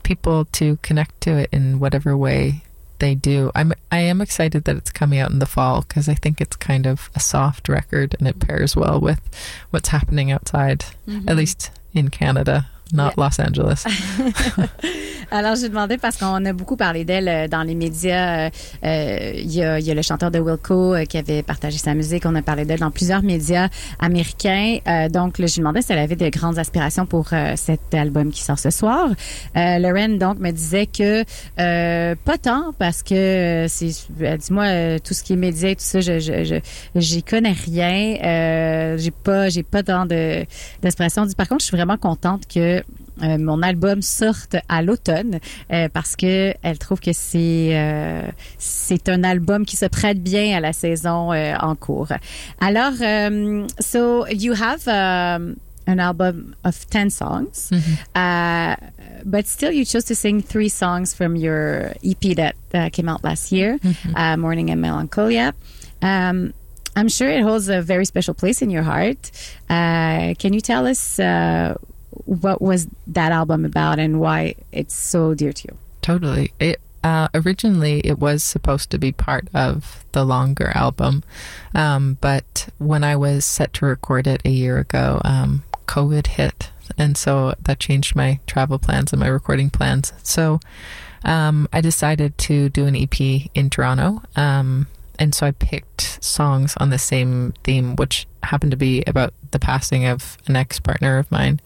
people 0.02 0.46
to 0.46 0.76
connect 0.82 1.20
to 1.22 1.36
it 1.36 1.50
in 1.52 1.78
whatever 1.78 2.16
way 2.16 2.62
they 2.98 3.14
do. 3.14 3.52
I'm 3.54 3.72
I 3.92 4.00
am 4.00 4.20
excited 4.20 4.64
that 4.64 4.76
it's 4.76 4.90
coming 4.90 5.20
out 5.20 5.30
in 5.30 5.38
the 5.38 5.46
fall 5.46 5.82
because 5.82 6.08
I 6.08 6.14
think 6.14 6.40
it's 6.40 6.56
kind 6.56 6.86
of 6.86 7.10
a 7.14 7.20
soft 7.20 7.68
record 7.68 8.16
and 8.18 8.26
it 8.26 8.40
pairs 8.40 8.74
well 8.74 9.00
with 9.00 9.20
what's 9.70 9.90
happening 9.90 10.32
outside, 10.32 10.84
at 11.28 11.36
least 11.36 11.70
in 11.94 12.08
Canada, 12.08 12.66
not 12.92 13.12
Yeah. 13.16 13.24
Los 13.28 13.40
Angeles. 13.40 13.84
Alors, 15.30 15.56
j'ai 15.56 15.68
demandé 15.68 15.98
parce 15.98 16.16
qu'on 16.16 16.42
a 16.46 16.52
beaucoup 16.54 16.76
parlé 16.76 17.04
d'elle 17.04 17.28
euh, 17.28 17.48
dans 17.48 17.62
les 17.62 17.74
médias. 17.74 18.46
Euh, 18.46 18.50
euh, 18.84 19.32
Il 19.34 19.52
y, 19.52 19.62
a, 19.62 19.78
il 19.78 19.84
y 19.84 19.90
a 19.90 19.94
le 19.94 20.00
chanteur 20.00 20.30
de 20.30 20.38
Wilco 20.38 20.94
qui 21.06 21.18
avait 21.18 21.42
partagé 21.42 21.76
sa 21.76 21.92
musique. 21.94 22.24
On 22.24 22.34
a 22.34 22.40
parlé 22.40 22.64
d'elle 22.64 22.78
dans 22.80 22.90
plusieurs 22.90 23.22
médias 23.22 23.68
américains. 23.98 24.78
Euh, 24.86 25.08
donc, 25.10 25.38
lui 25.38 25.46
demandais 25.58 25.82
si 25.82 25.92
elle 25.92 25.98
avait 25.98 26.16
de 26.16 26.28
grandes 26.30 26.58
aspirations 26.58 27.04
pour 27.04 27.28
euh, 27.32 27.54
cet 27.56 27.92
album 27.92 28.30
qui 28.30 28.42
sort 28.42 28.58
ce 28.58 28.70
soir. 28.70 29.08
Lauren, 29.54 30.16
donc, 30.18 30.38
me 30.38 30.50
disait 30.50 30.86
que 30.86 31.24
pas 32.14 32.38
tant 32.38 32.72
parce 32.78 33.02
que 33.02 33.66
c'est, 33.68 33.90
elle 34.20 34.38
dit 34.38 34.52
moi 34.52 34.98
tout 35.00 35.14
ce 35.14 35.22
qui 35.22 35.34
est 35.34 35.36
médias 35.36 35.70
et 35.70 35.76
tout 35.76 35.84
ça, 35.84 36.00
je, 36.00 36.18
je, 36.20 36.44
je 36.44 36.56
j'y 36.94 37.22
connais 37.22 37.52
rien. 37.52 38.96
J'ai 38.96 39.10
pas, 39.10 39.48
j'ai 39.48 39.62
pas 39.62 39.82
tant 39.82 40.06
de 40.06 40.46
dit, 40.82 41.34
Par 41.36 41.48
contre, 41.48 41.60
je 41.60 41.66
suis 41.66 41.76
vraiment 41.76 41.96
contente 41.96 42.42
que 42.46 42.77
mon 43.20 43.62
album 43.62 44.02
sorte 44.02 44.56
à 44.68 44.82
l'automne 44.82 45.40
euh, 45.72 45.88
parce 45.92 46.16
que 46.16 46.54
elle 46.62 46.78
trouve 46.78 47.00
que 47.00 47.12
c'est 47.12 47.70
euh, 47.72 48.22
c'est 48.58 49.08
un 49.08 49.24
album 49.24 49.64
qui 49.64 49.76
se 49.76 49.86
prête 49.86 50.22
bien 50.22 50.56
à 50.56 50.60
la 50.60 50.72
saison 50.72 51.32
euh, 51.32 51.54
en 51.60 51.74
cours. 51.74 52.12
Alors, 52.60 52.92
euh, 53.00 53.66
so 53.80 54.26
you 54.28 54.54
have 54.54 54.86
um, 54.88 55.56
an 55.86 55.98
album 55.98 56.54
of 56.64 56.86
10 56.90 57.10
songs, 57.10 57.70
uh, 58.14 58.76
but 59.24 59.46
still 59.46 59.72
you 59.72 59.84
chose 59.84 60.04
to 60.04 60.14
sing 60.14 60.42
three 60.42 60.68
songs 60.68 61.14
from 61.14 61.34
your 61.34 61.92
EP 62.04 62.34
that 62.36 62.54
uh, 62.74 62.90
came 62.90 63.08
out 63.08 63.24
last 63.24 63.50
year, 63.52 63.78
uh, 64.14 64.36
Morning 64.36 64.70
and 64.70 64.80
Melancholia. 64.80 65.54
Um, 66.02 66.52
I'm 66.94 67.08
sure 67.08 67.28
it 67.28 67.42
holds 67.42 67.68
a 67.68 67.80
very 67.80 68.04
special 68.04 68.34
place 68.34 68.60
in 68.60 68.70
your 68.70 68.82
heart. 68.82 69.30
Uh, 69.70 70.34
can 70.38 70.52
you 70.52 70.60
tell 70.60 70.86
us 70.86 71.18
uh, 71.18 71.74
what 72.24 72.60
was 72.60 72.88
that 73.06 73.32
album 73.32 73.64
about 73.64 73.98
and 73.98 74.20
why 74.20 74.54
it's 74.72 74.94
so 74.94 75.34
dear 75.34 75.52
to 75.52 75.68
you? 75.68 75.78
Totally. 76.02 76.52
It 76.58 76.80
uh, 77.04 77.28
originally 77.32 78.00
it 78.00 78.18
was 78.18 78.42
supposed 78.42 78.90
to 78.90 78.98
be 78.98 79.12
part 79.12 79.48
of 79.54 80.04
the 80.12 80.24
longer 80.24 80.72
album, 80.74 81.22
um, 81.74 82.18
but 82.20 82.68
when 82.78 83.04
I 83.04 83.14
was 83.14 83.44
set 83.44 83.72
to 83.74 83.86
record 83.86 84.26
it 84.26 84.42
a 84.44 84.50
year 84.50 84.78
ago, 84.78 85.20
um, 85.24 85.62
COVID 85.86 86.26
hit. 86.26 86.70
and 86.96 87.16
so 87.16 87.54
that 87.60 87.78
changed 87.78 88.16
my 88.16 88.40
travel 88.46 88.78
plans 88.78 89.12
and 89.12 89.20
my 89.20 89.28
recording 89.28 89.70
plans. 89.70 90.12
So 90.22 90.58
um, 91.24 91.68
I 91.72 91.80
decided 91.80 92.36
to 92.38 92.68
do 92.68 92.86
an 92.86 92.96
EP 92.96 93.20
in 93.54 93.70
Toronto. 93.70 94.22
Um, 94.36 94.86
and 95.18 95.34
so 95.34 95.46
I 95.46 95.50
picked 95.50 96.22
songs 96.22 96.76
on 96.78 96.90
the 96.90 96.98
same 96.98 97.54
theme, 97.64 97.96
which 97.96 98.26
happened 98.44 98.70
to 98.70 98.76
be 98.76 99.02
about 99.06 99.34
the 99.50 99.58
passing 99.58 100.06
of 100.06 100.38
an 100.46 100.56
ex 100.56 100.78
partner 100.78 101.18
of 101.18 101.30
mine. 101.30 101.60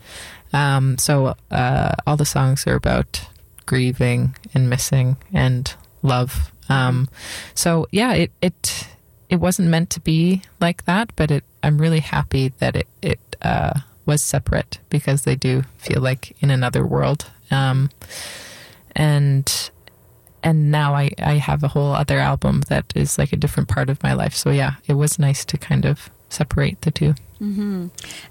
Um, 0.52 0.98
so 0.98 1.34
uh, 1.50 1.94
all 2.06 2.16
the 2.16 2.24
songs 2.24 2.66
are 2.66 2.74
about 2.74 3.26
grieving 3.66 4.36
and 4.54 4.68
missing 4.68 5.16
and 5.32 5.72
love. 6.02 6.52
Um, 6.68 7.08
so 7.54 7.86
yeah, 7.90 8.12
it 8.14 8.32
it 8.40 8.88
it 9.28 9.36
wasn't 9.36 9.68
meant 9.68 9.90
to 9.90 10.00
be 10.00 10.42
like 10.60 10.84
that, 10.84 11.14
but 11.16 11.30
it 11.30 11.44
I'm 11.62 11.78
really 11.78 12.00
happy 12.00 12.48
that 12.58 12.76
it 12.76 12.88
it 13.00 13.36
uh, 13.42 13.80
was 14.06 14.22
separate 14.22 14.78
because 14.90 15.22
they 15.22 15.36
do 15.36 15.62
feel 15.78 16.00
like 16.00 16.36
in 16.40 16.50
another 16.50 16.86
world. 16.86 17.30
Um, 17.50 17.90
and 18.94 19.70
and 20.42 20.70
now 20.70 20.94
I, 20.94 21.10
I 21.18 21.34
have 21.34 21.62
a 21.62 21.68
whole 21.68 21.92
other 21.92 22.18
album 22.18 22.62
that 22.68 22.92
is 22.94 23.16
like 23.16 23.32
a 23.32 23.36
different 23.36 23.68
part 23.68 23.88
of 23.88 24.02
my 24.02 24.12
life. 24.12 24.34
So 24.34 24.50
yeah, 24.50 24.74
it 24.86 24.94
was 24.94 25.18
nice 25.18 25.44
to 25.46 25.56
kind 25.56 25.84
of 25.84 26.10
separate 26.28 26.80
the 26.82 26.90
two. 26.90 27.14
Mhm. 27.42 27.88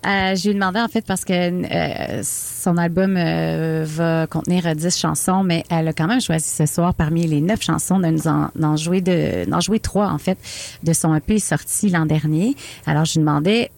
Euh, 0.07 0.35
je 0.35 0.51
lui 0.51 0.63
en 0.63 0.87
fait 0.87 1.05
parce 1.05 1.25
que 1.25 1.33
euh, 1.33 2.21
son 2.23 2.77
album 2.77 3.17
euh, 3.17 3.83
va 3.85 4.25
contenir 4.25 4.65
euh, 4.65 4.73
10 4.73 4.97
chansons, 4.97 5.43
mais 5.43 5.65
elle 5.69 5.89
a 5.89 5.93
quand 5.93 6.07
même 6.07 6.21
choisi 6.21 6.49
ce 6.49 6.65
soir 6.65 6.93
parmi 6.93 7.27
les 7.27 7.41
9 7.41 7.61
chansons 7.61 7.99
de 7.99 8.07
nous 8.07 8.27
en, 8.29 8.49
d'en 8.55 8.77
jouer 8.77 9.01
de, 9.01 9.49
d'en 9.49 9.59
jouer 9.59 9.79
trois 9.79 10.07
en 10.07 10.17
fait 10.17 10.37
de 10.83 10.93
son 10.93 11.13
EP 11.13 11.39
sorti 11.39 11.89
l'an 11.89 12.05
dernier. 12.05 12.55
Alors 12.85 13.03
je 13.03 13.15
lui 13.15 13.19
demandais 13.19 13.69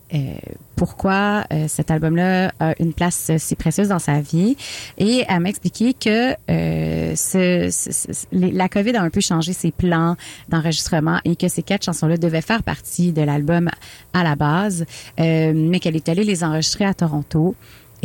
pourquoi 0.76 1.46
euh, 1.52 1.68
cet 1.68 1.92
album-là 1.92 2.52
a 2.60 2.74
une 2.80 2.94
place 2.94 3.30
euh, 3.30 3.38
si 3.38 3.56
précieuse 3.56 3.88
dans 3.90 4.00
sa 4.00 4.20
vie? 4.20 4.56
Et 4.98 5.24
elle 5.28 5.40
m'a 5.40 5.50
expliqué 5.50 5.94
que 5.94 6.34
euh, 6.50 7.16
ce, 7.16 7.70
ce- 7.72 7.92
ce- 7.92 8.26
la 8.32 8.70
COVID 8.70 8.96
a 8.96 9.02
un 9.02 9.10
peu 9.10 9.22
changé 9.22 9.54
ses 9.54 9.72
plans 9.72 10.16
d'enregistrement 10.50 11.20
et 11.26 11.36
que 11.36 11.48
ces 11.48 11.64
quatre 11.64 11.86
chansons-là 11.86 12.18
devaient 12.18 12.42
faire 12.42 12.64
partie 12.64 13.12
de 13.12 13.22
l'album 13.22 13.70
à 14.14 14.24
la 14.24 14.36
base, 14.36 14.86
euh, 15.20 15.54
mais 15.56 15.80
qu'elle 15.80 15.96
est 15.96 16.10
allée 16.10 16.24
les 16.24 16.44
enregistrer 16.44 16.86
à 16.86 16.94
Toronto. 16.94 17.56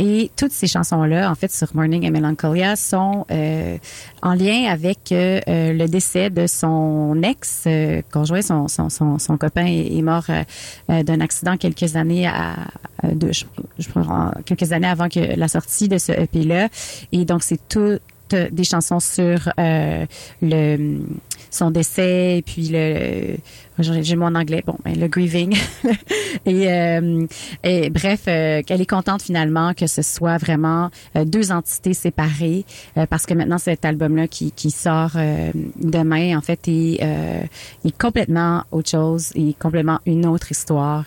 Et 0.01 0.31
toutes 0.37 0.53
ces 0.53 0.65
chansons-là, 0.67 1.29
en 1.29 1.35
fait, 1.35 1.51
sur 1.51 1.67
Morning 1.75 2.07
and 2.07 2.11
Melancholia, 2.11 2.77
sont 2.77 3.25
euh, 3.31 3.77
en 4.21 4.33
lien 4.33 4.63
avec 4.69 5.11
euh, 5.11 5.41
euh, 5.49 5.73
le 5.73 5.87
décès 5.87 6.29
de 6.29 6.47
son 6.47 7.21
ex 7.21 7.63
euh. 7.67 8.01
Son, 8.41 8.67
son, 8.69 9.19
son, 9.19 9.37
copain 9.37 9.65
est, 9.65 10.01
mort 10.01 10.23
euh, 10.29 11.03
d'un 11.03 11.19
accident 11.19 11.57
quelques 11.57 11.97
années 11.97 12.27
à, 12.27 12.53
à- 13.03 13.11
de, 13.11 13.33
je, 13.33 13.43
je 13.77 13.89
prends 13.89 14.31
quelques 14.45 14.71
années 14.71 14.87
avant 14.87 15.09
que 15.09 15.19
la 15.19 15.47
sortie 15.49 15.89
de 15.89 15.97
ce 15.97 16.13
EP-là. 16.13 16.69
Et 17.11 17.25
donc, 17.25 17.43
c'est 17.43 17.59
tout 17.67 17.99
des 18.31 18.63
chansons 18.63 18.99
sur 18.99 19.49
le 19.57 20.99
son 21.51 21.71
décès 21.71 22.37
et 22.37 22.41
puis 22.41 22.69
le 22.69 23.37
j'ai 23.81 24.17
en 24.17 24.35
anglais 24.35 24.63
bon 24.65 24.75
ben, 24.83 24.99
le 24.99 25.07
grieving. 25.07 25.55
Et, 26.45 26.71
euh, 26.71 27.25
et 27.63 27.89
bref 27.89 28.23
euh, 28.27 28.61
qu'elle 28.61 28.81
est 28.81 28.89
contente 28.89 29.21
finalement 29.21 29.73
que 29.73 29.87
ce 29.87 30.01
soit 30.01 30.37
vraiment 30.37 30.89
euh, 31.15 31.25
deux 31.25 31.51
entités 31.51 31.93
séparées 31.93 32.65
euh, 32.97 33.05
parce 33.07 33.25
que 33.25 33.33
maintenant 33.33 33.57
cet 33.57 33.83
album 33.83 34.15
là 34.15 34.27
qui, 34.27 34.51
qui 34.51 34.71
sort 34.71 35.11
euh, 35.15 35.51
demain 35.75 36.37
en 36.37 36.41
fait 36.41 36.67
est, 36.67 37.01
est 37.83 37.97
complètement 37.97 38.63
autre 38.71 38.91
chose 38.91 39.31
et 39.35 39.53
complètement 39.53 39.99
une 40.05 40.25
autre 40.25 40.51
histoire 40.51 41.05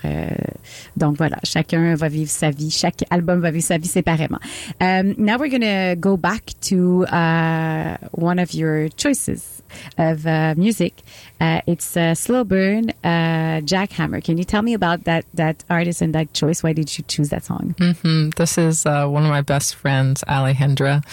donc 0.96 1.16
voilà 1.16 1.38
chacun 1.44 1.94
va 1.94 2.08
vivre 2.08 2.30
sa 2.30 2.50
vie 2.50 2.70
chaque 2.70 3.04
album 3.10 3.40
va 3.40 3.50
vivre 3.50 3.64
sa 3.64 3.78
vie 3.78 3.88
séparément. 3.88 4.38
Um, 4.80 5.14
now 5.18 5.38
we're 5.38 5.48
gonna 5.50 5.96
go 5.96 6.16
back 6.16 6.52
to 6.68 7.04
uh, 7.06 7.96
one 8.12 8.38
of 8.38 8.54
your 8.54 8.88
choices 8.96 9.61
of 9.98 10.26
uh, 10.26 10.54
music. 10.56 11.02
Uh, 11.40 11.60
it's 11.66 11.96
uh, 11.96 12.14
Slow 12.14 12.44
Burn, 12.44 12.90
uh, 13.02 13.60
Jackhammer. 13.64 14.22
Can 14.22 14.38
you 14.38 14.44
tell 14.44 14.62
me 14.62 14.74
about 14.74 15.04
that 15.04 15.24
that 15.34 15.64
artist 15.68 16.00
and 16.02 16.14
that 16.14 16.32
choice? 16.32 16.62
Why 16.62 16.72
did 16.72 16.96
you 16.96 17.04
choose 17.08 17.28
that 17.30 17.44
song? 17.44 17.74
hmm 17.78 18.30
This 18.36 18.58
is 18.58 18.86
uh, 18.86 19.06
one 19.06 19.24
of 19.24 19.30
my 19.30 19.42
best 19.42 19.74
friends, 19.74 20.22
Alejandra. 20.28 21.04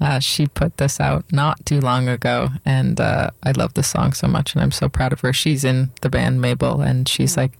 Uh, 0.00 0.18
she 0.20 0.46
put 0.46 0.76
this 0.76 1.00
out 1.00 1.24
not 1.32 1.64
too 1.66 1.80
long 1.80 2.08
ago, 2.08 2.48
and 2.64 3.00
uh, 3.00 3.30
I 3.42 3.52
love 3.52 3.74
the 3.74 3.82
song 3.82 4.12
so 4.12 4.28
much, 4.28 4.54
and 4.54 4.62
I'm 4.62 4.70
so 4.72 4.88
proud 4.88 5.12
of 5.12 5.20
her. 5.20 5.32
She's 5.32 5.64
in 5.64 5.90
the 6.02 6.08
band 6.10 6.40
Mabel, 6.40 6.80
and 6.80 7.08
she's 7.08 7.36
like 7.36 7.52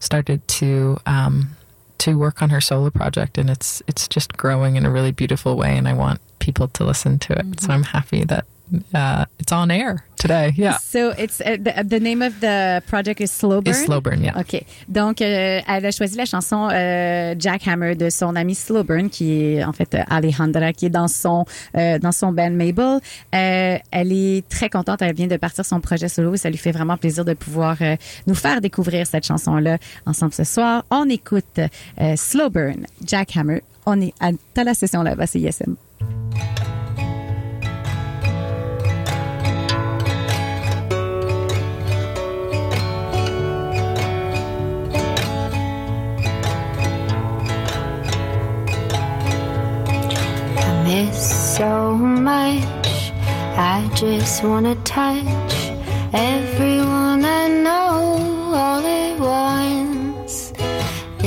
started 0.00 0.46
to 0.48 0.98
um, 1.06 1.56
to 1.98 2.18
work 2.18 2.42
on 2.42 2.50
her 2.50 2.60
solo 2.60 2.90
project, 2.90 3.38
and 3.38 3.48
it's 3.50 3.82
it's 3.86 4.06
just 4.08 4.36
growing 4.36 4.76
in 4.76 4.84
a 4.84 4.90
really 4.90 5.12
beautiful 5.12 5.56
way, 5.56 5.76
and 5.76 5.88
I 5.88 5.92
want 5.94 6.20
people 6.38 6.68
to 6.68 6.84
listen 6.84 7.18
to 7.18 7.32
it. 7.38 7.60
So 7.60 7.72
I'm 7.72 7.84
happy 7.84 8.24
that 8.24 8.44
uh, 8.92 9.24
it's 9.38 9.50
on 9.50 9.70
air 9.70 10.04
today. 10.16 10.52
Yeah, 10.54 10.76
So 10.76 11.14
it's 11.16 11.40
uh, 11.40 11.56
the, 11.58 11.84
the 11.84 12.00
name 12.00 12.20
of 12.20 12.38
the 12.40 12.82
project 12.86 13.18
is 13.22 13.30
Slow 13.30 13.62
Burn? 13.62 13.74
it's 13.74 13.84
Slow 13.86 14.00
Burn. 14.02 14.22
Yeah. 14.22 14.38
OK. 14.38 14.62
Donc, 14.88 15.22
euh, 15.22 15.60
elle 15.66 15.86
a 15.86 15.90
choisi 15.90 16.16
la 16.18 16.26
chanson 16.26 16.68
euh, 16.70 17.34
Jackhammer 17.38 17.94
de 17.94 18.10
son 18.10 18.36
ami 18.36 18.54
Slowburn, 18.54 19.08
qui 19.08 19.32
est 19.54 19.64
en 19.64 19.72
fait 19.72 19.94
euh, 19.94 20.02
Alejandra, 20.10 20.74
qui 20.74 20.84
est 20.84 20.90
dans 20.90 21.08
son 21.08 21.46
euh, 21.78 21.98
dans 21.98 22.12
son 22.12 22.30
band 22.32 22.50
Mabel. 22.50 23.00
Elle 23.32 24.12
est 24.12 24.46
très 24.50 24.68
contente. 24.68 25.00
Elle 25.00 25.14
vient 25.14 25.28
de 25.28 25.38
partir 25.38 25.64
son 25.64 25.80
projet 25.80 26.08
solo 26.08 26.34
et 26.34 26.36
ça 26.38 26.50
lui 26.50 26.58
fait 26.58 26.72
vraiment 26.72 26.98
plaisir 26.98 27.24
de 27.24 27.32
pouvoir 27.32 27.78
nous 28.26 28.34
faire 28.34 28.60
découvrir 28.60 29.06
cette 29.06 29.24
chanson-là 29.26 29.78
ensemble 30.04 30.34
ce 30.34 30.44
soir. 30.44 30.84
On 30.90 31.08
écoute 31.08 31.58
euh, 31.58 32.16
Slowburn, 32.16 32.84
Jackhammer. 33.02 33.62
On 33.86 33.98
est 34.02 34.12
à, 34.20 34.30
à 34.56 34.64
la 34.64 34.74
session 34.74 35.02
là-bas, 35.02 35.26
c'est 35.26 35.40
ISM. 35.40 35.76
I 50.60 50.82
miss 50.84 51.56
so 51.56 51.94
much. 51.94 53.12
I 53.56 53.90
just 53.94 54.42
wanna 54.44 54.74
touch 54.84 55.52
everyone 56.12 57.24
I 57.24 57.48
know 57.64 57.87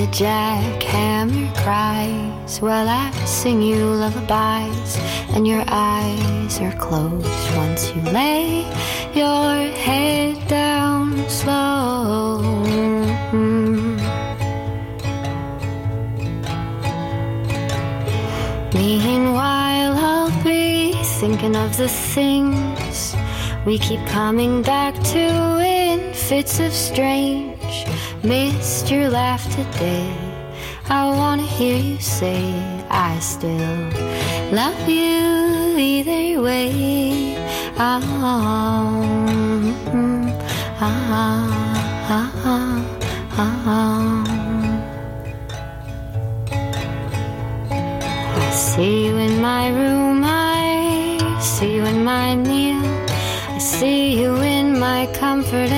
The 0.02 0.08
jackhammer 0.08 1.56
cries 1.58 2.60
while 2.60 2.89
I 2.89 3.12
sing 3.26 3.62
you 3.62 3.86
lullabies, 3.86 4.97
and 5.36 5.47
your 5.47 5.64
eyes 5.68 6.60
are 6.60 6.74
closed 6.78 7.56
once 7.56 7.93
you 7.93 8.02
lay 8.02 8.66
your 9.14 9.72
head 9.78 10.47
down 10.47 11.30
slow. 11.30 12.41
Meanwhile, 18.74 19.93
I'll 19.99 20.43
be 20.43 20.93
thinking 21.20 21.56
of 21.56 21.78
the 21.78 21.88
things 21.88 23.16
we 23.68 23.78
keep 23.78 24.04
coming 24.08 24.64
back 24.64 24.95
to 25.14 25.60
in 25.60 26.12
fits 26.16 26.60
of 26.60 26.74
strange. 26.74 27.86
Missed 28.24 28.91
your 28.91 29.09
laugh 29.09 29.43
today. 29.55 30.13
I 30.88 31.09
wanna 31.09 31.41
hear 31.41 31.76
you 31.76 31.97
say 31.99 32.53
I 32.88 33.17
still 33.17 33.89
love 34.51 34.88
you 34.88 35.76
either 35.76 36.39
way. 36.39 37.36
Ah, 37.80 37.99
ah, 38.22 38.61
ah, 42.09 42.32
ah. 43.38 43.82
I 48.38 48.51
see 48.51 49.07
you 49.07 49.17
in 49.17 49.41
my 49.41 49.69
room, 49.69 50.22
I 50.24 51.39
see 51.41 51.76
you 51.78 51.86
in 51.86 52.03
my 52.03 52.36
meal. 52.36 52.86
I 53.49 53.57
see 53.57 54.22
you 54.22 54.36
in 54.36 54.78
my 54.78 55.07
comfort 55.13 55.72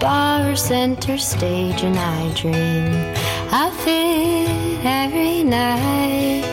bar 0.00 0.56
center 0.56 1.18
stage, 1.18 1.82
and 1.82 1.96
I 1.98 2.32
dream 2.34 2.90
of 3.52 3.76
it 3.86 4.84
every 4.84 5.44
night. 5.44 6.44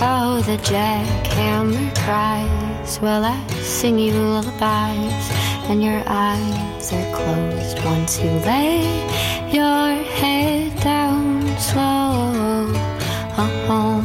Oh, 0.00 0.42
the 0.42 0.58
jackhammer 0.58 1.88
cries 2.04 2.98
while 2.98 3.24
I 3.24 3.40
sing 3.62 3.98
you 3.98 4.12
lullabies, 4.12 5.26
and 5.70 5.82
your 5.82 6.02
eyes 6.06 6.92
are 6.92 7.16
closed 7.16 7.82
once 7.84 8.20
you 8.20 8.30
lay 8.50 8.84
your 9.50 9.94
head 10.20 10.78
down 10.80 11.48
slow. 11.58 12.70
Oh, 13.38 14.02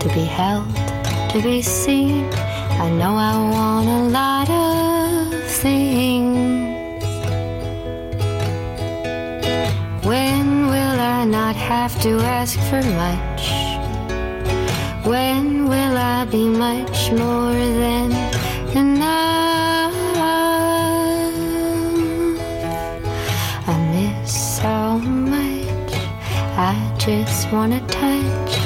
to 0.00 0.08
be 0.08 0.24
held, 0.24 0.76
to 1.30 1.40
be 1.42 1.62
seen. 1.62 2.28
I 2.84 2.90
know 2.90 3.16
I 3.16 3.34
want 3.54 3.88
a 3.88 4.02
lot 4.20 4.50
of 4.50 5.42
things. 5.62 7.02
When 10.04 10.66
will 10.66 11.00
I 11.00 11.24
not 11.24 11.56
have 11.56 11.98
to 12.02 12.10
ask 12.20 12.58
for 12.68 12.82
much? 13.04 13.44
When 15.06 15.66
will 15.66 15.96
I 15.96 16.26
be 16.26 16.46
much 16.46 17.10
more 17.10 17.54
than 17.82 18.10
enough? 18.76 19.94
I 23.66 23.76
miss 23.94 24.58
so 24.60 24.98
much. 24.98 25.94
I 26.58 26.74
just 26.98 27.50
wanna 27.50 27.80
touch 27.86 28.63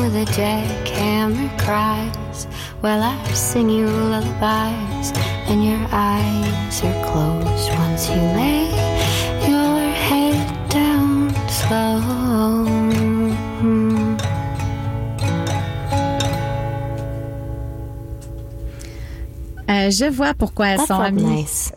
Oh, 0.00 0.08
the 0.10 0.24
jackhammer 0.26 1.48
cries 1.58 2.44
while 2.80 3.02
I 3.02 3.16
sing 3.32 3.68
you 3.68 3.86
lullabies, 3.86 5.12
and 5.50 5.64
your 5.64 5.80
eyes 5.90 6.82
are 6.84 7.04
closed 7.10 7.70
once 7.82 8.08
you 8.08 8.16
lay 8.38 8.68
your 9.50 9.78
head 10.08 10.70
down 10.70 11.30
slow. 11.48 11.98
Euh, 19.70 19.90
je 19.90 20.06
vois 20.10 20.32
pourquoi 20.34 20.68
elles 20.68 20.78
That 20.78 20.86
sont 20.86 21.00
amies. 21.00 21.22
nice. 21.22 21.67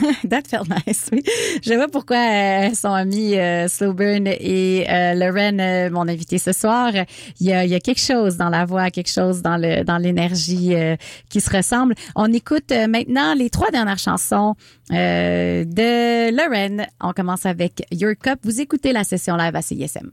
That 0.28 0.42
felt 0.48 0.68
nice, 0.68 1.08
oui. 1.12 1.22
Je 1.62 1.74
vois 1.74 1.88
pourquoi 1.88 2.16
euh, 2.16 2.74
sont 2.74 2.92
amies, 2.92 3.38
euh, 3.38 3.68
Slowburn 3.68 4.26
et 4.26 4.86
euh, 4.88 5.14
Lauren, 5.14 5.58
euh, 5.58 5.90
mon 5.90 6.08
invité 6.08 6.38
ce 6.38 6.52
soir. 6.52 6.92
Il 7.40 7.46
y, 7.46 7.52
a, 7.52 7.64
il 7.64 7.70
y 7.70 7.74
a 7.74 7.80
quelque 7.80 8.00
chose 8.00 8.36
dans 8.36 8.48
la 8.48 8.64
voix, 8.64 8.90
quelque 8.90 9.10
chose 9.10 9.42
dans 9.42 9.56
le 9.56 9.84
dans 9.84 9.98
l'énergie 9.98 10.74
euh, 10.74 10.96
qui 11.28 11.40
se 11.40 11.54
ressemble. 11.54 11.94
On 12.14 12.32
écoute 12.32 12.72
euh, 12.72 12.86
maintenant 12.86 13.34
les 13.34 13.50
trois 13.50 13.70
dernières 13.70 13.98
chansons 13.98 14.54
de 14.90 16.30
Lauren. 16.30 16.86
On 17.00 17.12
commence 17.12 17.46
avec 17.46 17.86
Your 17.92 18.14
Cup. 18.20 18.40
Vous 18.42 18.60
écoutez 18.60 18.92
la 18.92 19.04
session 19.04 19.36
live 19.36 19.54
à 19.54 19.62
CISM. 19.62 20.10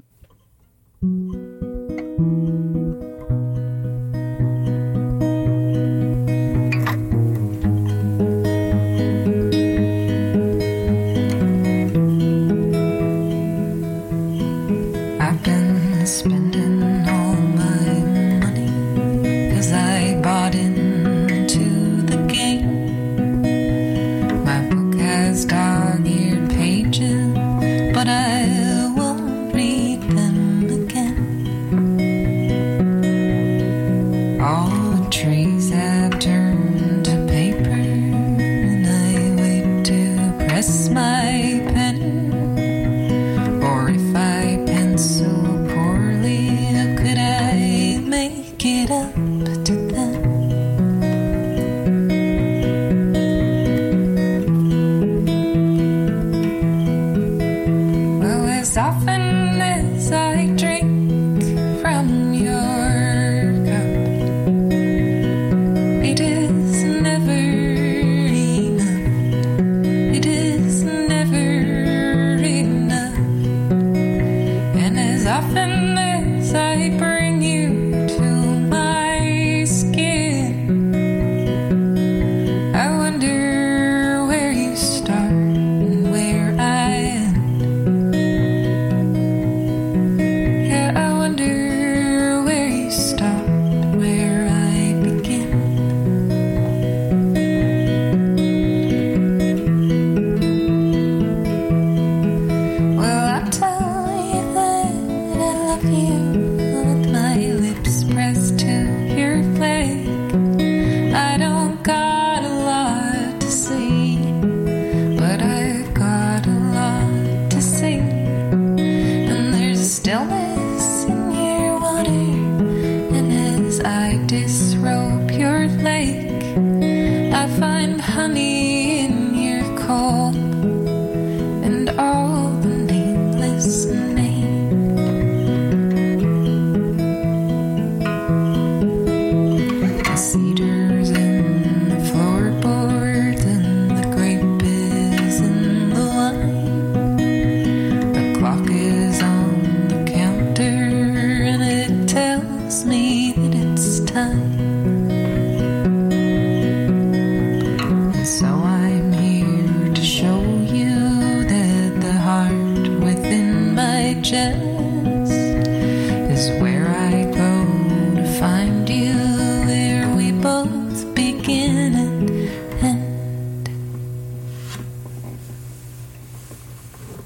Well, 58.77 59.46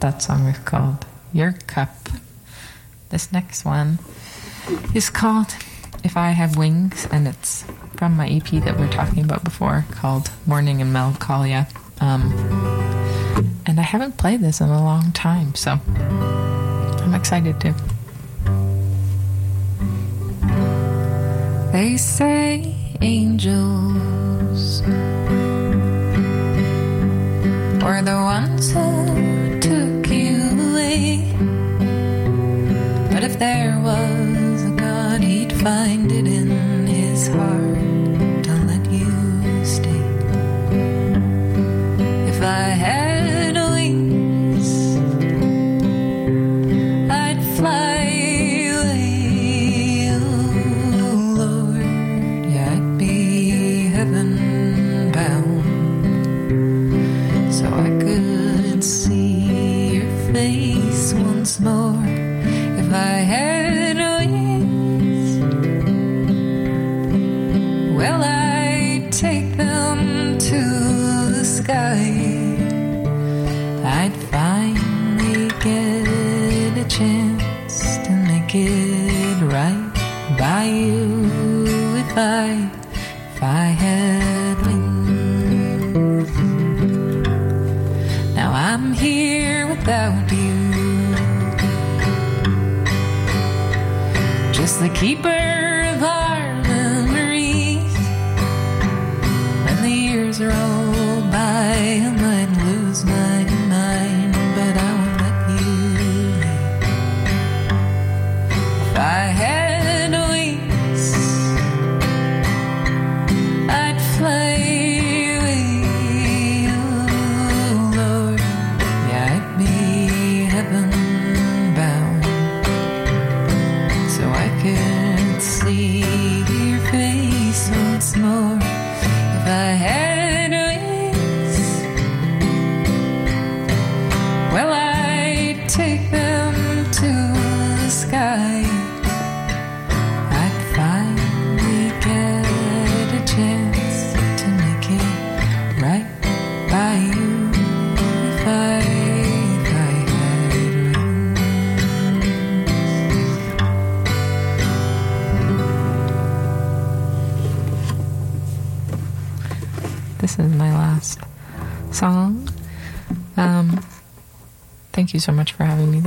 That 0.02 0.20
song 0.24 0.48
is 0.48 0.58
called 0.58 1.06
Your 1.32 1.52
Cup. 1.68 2.10
This 3.10 3.32
next 3.32 3.64
one 3.64 4.00
is 4.96 5.12
called 5.12 5.54
If 6.04 6.18
I 6.18 6.32
Have 6.32 6.58
Wings, 6.58 7.08
and 7.12 7.28
it's 7.28 7.66
from 7.98 8.18
my 8.18 8.28
EP 8.28 8.50
that 8.64 8.80
we 8.80 8.86
are 8.86 8.92
talking 8.92 9.24
about 9.24 9.44
before 9.44 9.86
called 9.92 10.32
Morning 10.48 10.80
in 10.80 10.92
Melancholia. 10.92 11.68
Um, 12.00 12.34
and 13.68 13.80
I 13.80 13.84
haven't 13.84 14.18
played 14.18 14.42
this 14.42 14.60
in 14.60 14.70
a 14.70 14.84
long 14.84 15.12
time, 15.12 15.54
so 15.54 15.74
I'm 15.84 17.14
excited 17.14 17.62
to. 17.62 17.76
They 21.72 21.96
say 21.98 22.76
angels 23.02 24.82
were 27.84 28.02
the 28.02 28.20
ones 28.20 28.72
who 28.72 29.41
But 33.22 33.30
if 33.30 33.38
there 33.38 33.80
was 33.80 34.64
a 34.64 34.72
God, 34.72 35.22
he'd 35.22 35.54
find 35.54 36.12
it 36.12 36.26
in 36.26 36.88
his 36.88 37.28
heart 37.28 38.44
to 38.46 38.54
let 38.66 38.84
you 38.92 39.64
stay. 39.64 40.02
If 42.28 42.42
I 42.42 42.70
had 42.84 43.11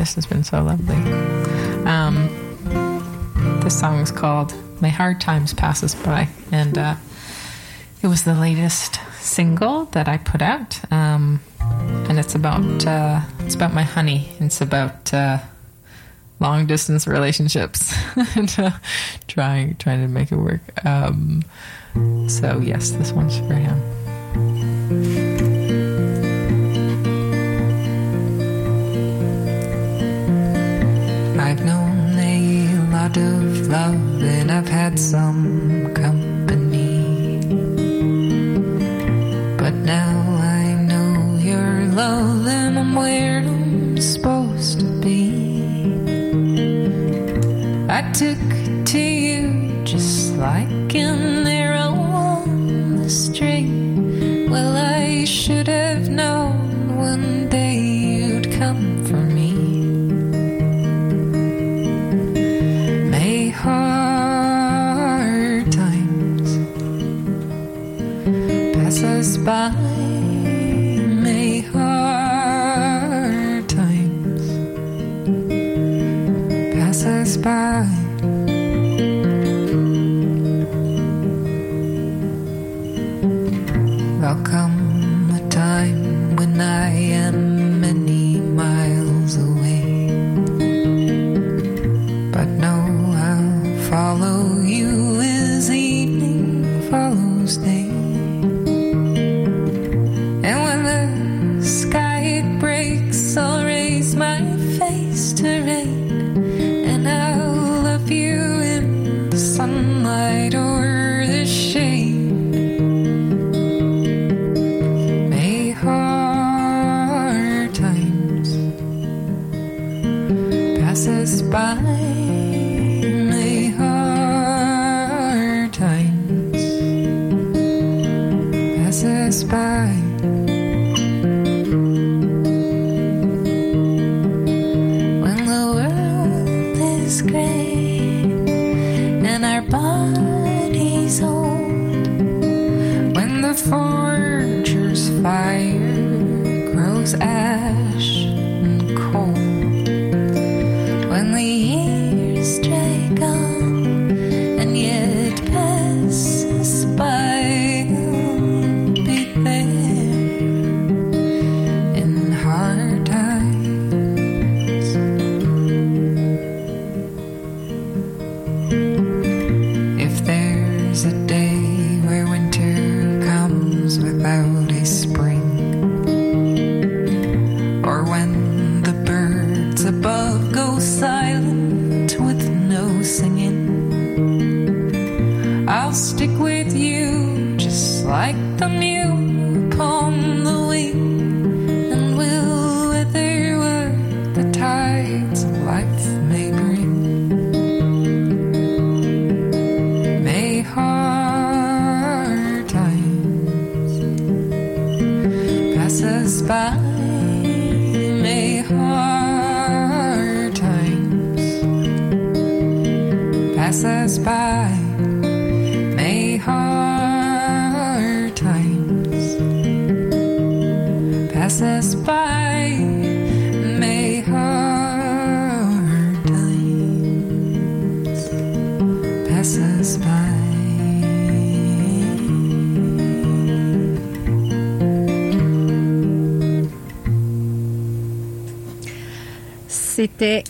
This 0.04 0.16
has 0.16 0.26
been 0.26 0.44
so 0.44 0.62
lovely. 0.62 0.96
Um, 1.86 2.28
this 3.62 3.80
song 3.80 4.00
is 4.00 4.10
called 4.10 4.52
My 4.82 4.90
Hard 4.90 5.18
Times 5.18 5.54
Passes 5.54 5.94
By, 5.94 6.28
and 6.52 6.76
uh, 6.76 6.96
it 8.02 8.08
was 8.08 8.24
the 8.24 8.34
latest 8.34 9.00
single 9.18 9.86
that 9.86 10.06
I 10.06 10.18
put 10.18 10.42
out. 10.42 10.78
Um, 10.92 11.40
and 11.58 12.18
it's 12.18 12.34
about 12.34 12.86
uh, 12.86 13.22
it's 13.40 13.54
about 13.54 13.72
my 13.72 13.82
honey. 13.82 14.28
It's 14.40 14.60
about 14.60 15.14
uh, 15.14 15.38
long 16.38 16.66
distance 16.66 17.06
relationships 17.06 17.96
and 18.36 18.54
uh, 18.58 18.72
trying 19.26 19.76
trying 19.76 20.02
to 20.02 20.08
make 20.08 20.32
it 20.32 20.36
work. 20.36 20.84
Um, 20.84 21.44
so 22.28 22.60
yes, 22.62 22.90
this 22.90 23.10
one's 23.10 23.38
for 23.38 23.54
him. 23.54 24.03
love, 33.74 34.22
and 34.22 34.52
I've 34.52 34.68
had 34.68 34.98
some 34.98 35.92
company. 35.94 37.40
But 39.62 39.74
now 39.96 40.14
I 40.60 40.62
know 40.90 41.12
your 41.50 41.70
love, 42.02 42.46
and 42.46 42.78
I'm 42.78 42.94
where 42.94 43.38
I'm 43.38 43.98
supposed 44.12 44.78
to 44.80 44.88
be. 45.06 45.22
I 47.98 48.00
took 48.20 48.43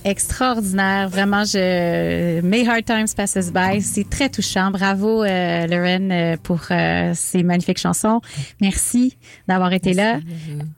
Extraordinaire. 0.04 1.08
Vraiment, 1.08 1.44
je... 1.44 2.40
May 2.42 2.66
Hard 2.68 2.84
Times 2.84 3.06
Passes 3.16 3.52
By. 3.52 3.80
C'est 3.82 4.08
très 4.08 4.28
touchant. 4.28 4.70
Bravo, 4.70 5.22
euh, 5.22 5.66
Lauren, 5.66 6.10
euh, 6.10 6.36
pour 6.42 6.60
euh, 6.70 7.12
ces 7.14 7.42
magnifiques 7.42 7.78
chansons. 7.78 8.20
Merci 8.60 9.16
d'avoir 9.48 9.72
été 9.72 9.92
là. 9.92 10.20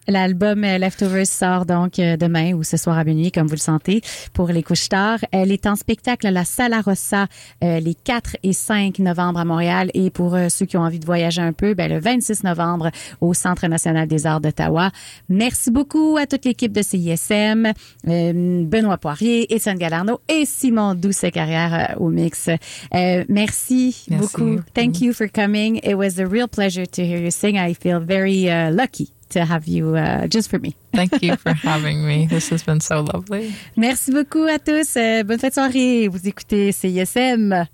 L'album 0.08 0.64
euh, 0.64 0.78
Leftovers 0.78 1.26
sort 1.26 1.66
donc 1.66 1.98
euh, 1.98 2.16
demain 2.16 2.52
ou 2.54 2.62
ce 2.62 2.76
soir 2.76 2.98
à 2.98 3.04
minuit, 3.04 3.32
comme 3.32 3.46
vous 3.46 3.54
le 3.54 3.58
sentez, 3.58 4.00
pour 4.32 4.48
les 4.48 4.62
couches 4.62 4.88
tard. 4.88 5.18
Elle 5.32 5.52
est 5.52 5.66
en 5.66 5.76
spectacle 5.76 6.26
à 6.26 6.30
la 6.30 6.44
Sala 6.44 6.80
Rossa 6.80 7.26
euh, 7.64 7.80
les 7.80 7.94
4 7.94 8.36
et 8.42 8.52
5 8.52 8.98
novembre 9.00 9.40
à 9.40 9.44
Montréal. 9.44 9.90
Et 9.94 10.10
pour 10.10 10.36
ceux 10.48 10.66
qui 10.66 10.76
ont 10.76 10.82
envie 10.82 11.00
de 11.00 11.06
voyager 11.06 11.42
un 11.42 11.52
peu, 11.52 11.74
ben, 11.74 11.90
le 11.90 11.98
26 11.98 12.44
novembre 12.44 12.90
au 13.20 13.34
Centre 13.34 13.66
national 13.66 14.06
des 14.08 14.26
arts 14.26 14.40
d'Ottawa. 14.40 14.90
Merci 15.28 15.70
beaucoup 15.70 16.16
à 16.16 16.26
toute 16.26 16.44
l'équipe 16.44 16.72
de 16.72 16.82
CISM, 16.82 17.72
euh, 18.08 18.64
Benoît 18.64 18.98
Poirier, 18.98 19.15
Étienne 19.22 19.78
Galarno 19.78 20.20
et 20.28 20.44
Simon 20.44 20.94
Douce-Carrière 20.94 21.74
euh, 21.98 22.04
au 22.04 22.08
mix. 22.10 22.48
Euh, 22.48 23.24
merci, 23.28 24.04
Merci. 24.08 24.10
beaucoup. 24.10 24.60
Thank 24.74 25.00
you 25.00 25.12
for 25.12 25.26
coming. 25.28 25.76
It 25.82 25.94
was 25.96 26.18
a 26.18 26.26
real 26.26 26.48
pleasure 26.48 26.86
to 26.86 27.02
hear 27.02 27.18
you 27.18 27.30
sing. 27.30 27.56
I 27.56 27.74
feel 27.74 28.00
very 28.00 28.48
uh, 28.48 28.70
lucky 28.70 29.12
to 29.30 29.40
have 29.40 29.66
you 29.66 29.96
uh, 29.96 30.26
just 30.28 30.48
for 30.50 30.58
me. 30.60 30.76
Thank 30.94 31.22
you 31.22 31.36
for 31.36 31.52
having 31.62 32.06
me. 32.06 32.26
This 32.26 32.48
has 32.50 32.62
been 32.62 32.80
so 32.80 33.02
lovely. 33.02 33.52
Merci 33.76 34.12
beaucoup 34.12 34.44
à 34.44 34.58
tous. 34.58 34.96
Euh, 34.96 35.22
bonne 35.24 35.38
fête 35.38 35.54
soirée. 35.54 36.08
Vous 36.08 36.26
écoutez 36.28 36.72
CISM. 36.72 37.66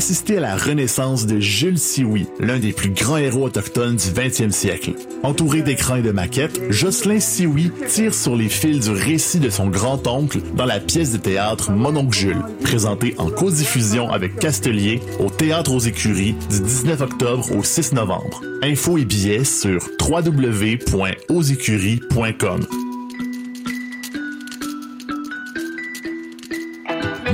Assistez 0.00 0.38
à 0.38 0.40
la 0.40 0.56
renaissance 0.56 1.26
de 1.26 1.38
Jules 1.40 1.78
Sioui, 1.78 2.26
l'un 2.38 2.58
des 2.58 2.72
plus 2.72 2.88
grands 2.88 3.18
héros 3.18 3.44
autochtones 3.44 3.96
du 3.96 4.06
20e 4.06 4.50
siècle. 4.50 4.94
Entouré 5.22 5.60
d'écrans 5.60 5.96
et 5.96 6.02
de 6.02 6.10
maquettes, 6.10 6.58
Jocelyn 6.70 7.20
Sioui 7.20 7.70
tire 7.86 8.14
sur 8.14 8.34
les 8.34 8.48
fils 8.48 8.88
du 8.88 8.92
récit 8.92 9.40
de 9.40 9.50
son 9.50 9.68
grand-oncle 9.68 10.40
dans 10.54 10.64
la 10.64 10.80
pièce 10.80 11.12
de 11.12 11.18
théâtre 11.18 11.70
Mon 11.70 11.94
oncle 11.96 12.16
Jules, 12.16 12.42
présentée 12.62 13.14
en 13.18 13.28
codiffusion 13.28 14.10
avec 14.10 14.38
Castelier 14.38 15.02
au 15.18 15.28
Théâtre 15.28 15.70
aux 15.70 15.80
Écuries 15.80 16.34
du 16.48 16.60
19 16.60 17.02
octobre 17.02 17.54
au 17.54 17.62
6 17.62 17.92
novembre. 17.92 18.40
Infos 18.62 18.96
et 18.96 19.04
billets 19.04 19.44
sur 19.44 19.86
www.auxécuries.com. 20.00 22.89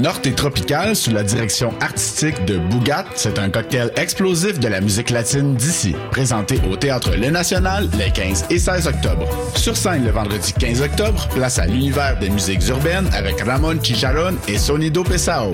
Norte 0.00 0.26
et 0.26 0.32
Tropical, 0.34 0.94
sous 0.94 1.10
la 1.10 1.22
direction 1.22 1.72
artistique 1.80 2.44
de 2.44 2.58
Bougat, 2.58 3.06
c'est 3.14 3.38
un 3.38 3.48
cocktail 3.48 3.90
explosif 3.96 4.60
de 4.60 4.68
la 4.68 4.80
musique 4.80 5.10
latine 5.10 5.54
d'ici, 5.54 5.94
présenté 6.10 6.60
au 6.70 6.76
Théâtre 6.76 7.12
Le 7.16 7.30
National 7.30 7.88
les 7.98 8.10
15 8.10 8.46
et 8.50 8.58
16 8.58 8.88
octobre. 8.88 9.26
Sur 9.54 9.76
scène 9.76 10.04
le 10.04 10.10
vendredi 10.10 10.52
15 10.52 10.82
octobre, 10.82 11.26
place 11.34 11.58
à 11.58 11.66
l'univers 11.66 12.18
des 12.18 12.28
musiques 12.28 12.66
urbaines 12.68 13.08
avec 13.14 13.40
Ramon 13.40 13.82
Chicharron 13.82 14.34
et 14.48 14.58
Sonido 14.58 15.02
Pesao. 15.02 15.52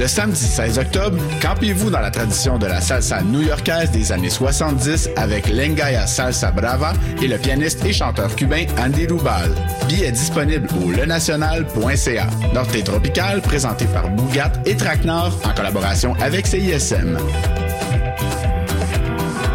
Le 0.00 0.08
samedi 0.08 0.44
16 0.44 0.78
octobre, 0.78 1.18
campez-vous 1.40 1.90
dans 1.90 2.00
la 2.00 2.10
tradition 2.10 2.58
de 2.58 2.66
la 2.66 2.80
salsa 2.80 3.22
new-yorkaise 3.22 3.90
des 3.92 4.10
années 4.10 4.30
70 4.30 5.10
avec 5.16 5.48
Lengaya 5.48 6.06
Salsa 6.06 6.50
Brava 6.50 6.94
et 7.22 7.28
le 7.28 7.38
pianiste 7.38 7.84
et 7.84 7.92
chanteur 7.92 8.34
cubain 8.34 8.64
Andy 8.78 9.06
Rubal. 9.06 9.54
Billets 9.86 10.10
disponibles 10.10 10.68
au 10.84 10.90
lenational.ca. 10.90 12.26
Norte 12.52 12.74
et 12.74 12.82
Tropical, 12.82 13.40
par 13.82 14.08
Bougat 14.08 14.52
et 14.66 14.76
Traquenard 14.76 15.32
en 15.44 15.54
collaboration 15.54 16.14
avec 16.20 16.46
CISM. 16.46 17.18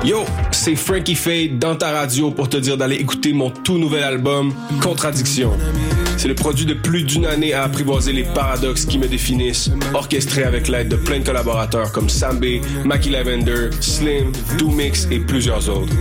Yo, 0.03 0.23
c'est 0.51 0.75
Frankie 0.75 1.15
Fade 1.15 1.59
dans 1.59 1.75
ta 1.75 1.91
radio 1.91 2.31
pour 2.31 2.49
te 2.49 2.57
dire 2.57 2.77
d'aller 2.77 2.95
écouter 2.97 3.33
mon 3.33 3.49
tout 3.49 3.77
nouvel 3.77 4.03
album 4.03 4.53
Contradiction. 4.81 5.51
C'est 6.17 6.27
le 6.27 6.35
produit 6.35 6.65
de 6.65 6.73
plus 6.73 7.03
d'une 7.03 7.25
année 7.25 7.53
à 7.53 7.63
apprivoiser 7.63 8.11
les 8.11 8.23
paradoxes 8.23 8.85
qui 8.85 8.97
me 8.97 9.07
définissent, 9.07 9.71
orchestré 9.93 10.43
avec 10.43 10.67
l'aide 10.67 10.89
de 10.89 10.95
plein 10.95 11.19
de 11.19 11.25
collaborateurs 11.25 11.91
comme 11.91 12.09
Sambé, 12.09 12.61
Mackie 12.83 13.09
Lavender, 13.09 13.69
Slim, 13.79 14.31
Doomix 14.57 15.07
et 15.11 15.19
plusieurs 15.19 15.69
autres. 15.69 15.93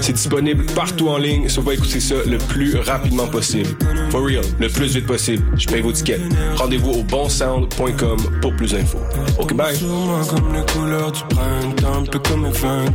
C'est 0.00 0.12
disponible 0.12 0.64
partout 0.74 1.08
en 1.08 1.18
ligne, 1.18 1.48
so 1.48 1.62
va 1.62 1.74
écouter 1.74 2.00
ça 2.00 2.14
le 2.26 2.38
plus 2.38 2.76
rapidement 2.76 3.26
possible. 3.26 3.68
For 4.10 4.22
real, 4.22 4.44
le 4.58 4.68
plus 4.68 4.94
vite 4.94 5.06
possible. 5.06 5.44
Je 5.56 5.66
paye 5.66 5.80
vos 5.80 5.92
tickets. 5.92 6.20
Rendez-vous 6.56 6.90
au 6.92 7.02
bonsound.com 7.02 8.18
pour 8.40 8.54
plus 8.54 8.72
d'infos. 8.72 9.00
Ok, 9.38 9.54
bye! 9.54 9.76
Sur 9.76 9.88
moi 9.88 10.20
comme 10.28 10.54
les 10.54 10.72
couleurs 10.72 11.12
du 11.12 11.22
printemps, 11.28 12.00
un 12.00 12.04
peu 12.04 12.18
comme 12.20 12.42
mes 12.42 12.50
20 12.50 12.68
ans, 12.68 12.90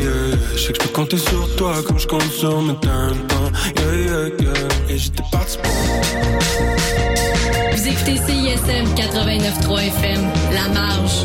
yeah. 0.00 0.38
Je 0.54 0.58
sais 0.58 0.72
que 0.72 0.82
je 0.82 0.88
peux 0.88 0.92
compter 0.94 1.18
sur 1.18 1.56
toi 1.56 1.74
comme 1.86 1.98
je 1.98 2.06
compte 2.06 2.30
sur 2.30 2.60
mes 2.62 2.74
tympans, 2.74 3.52
yeah, 3.76 3.94
yeah, 3.94 4.28
yeah. 4.40 4.68
Et 4.88 4.98
j'étais 4.98 5.22
parti 5.30 5.58
pour... 5.62 5.72
Vous 7.72 7.86
écoutez 7.86 8.16
CISM 8.16 8.86
89.3 8.96 9.86
FM, 9.86 10.22
La 10.52 10.68
Marge. 10.74 11.24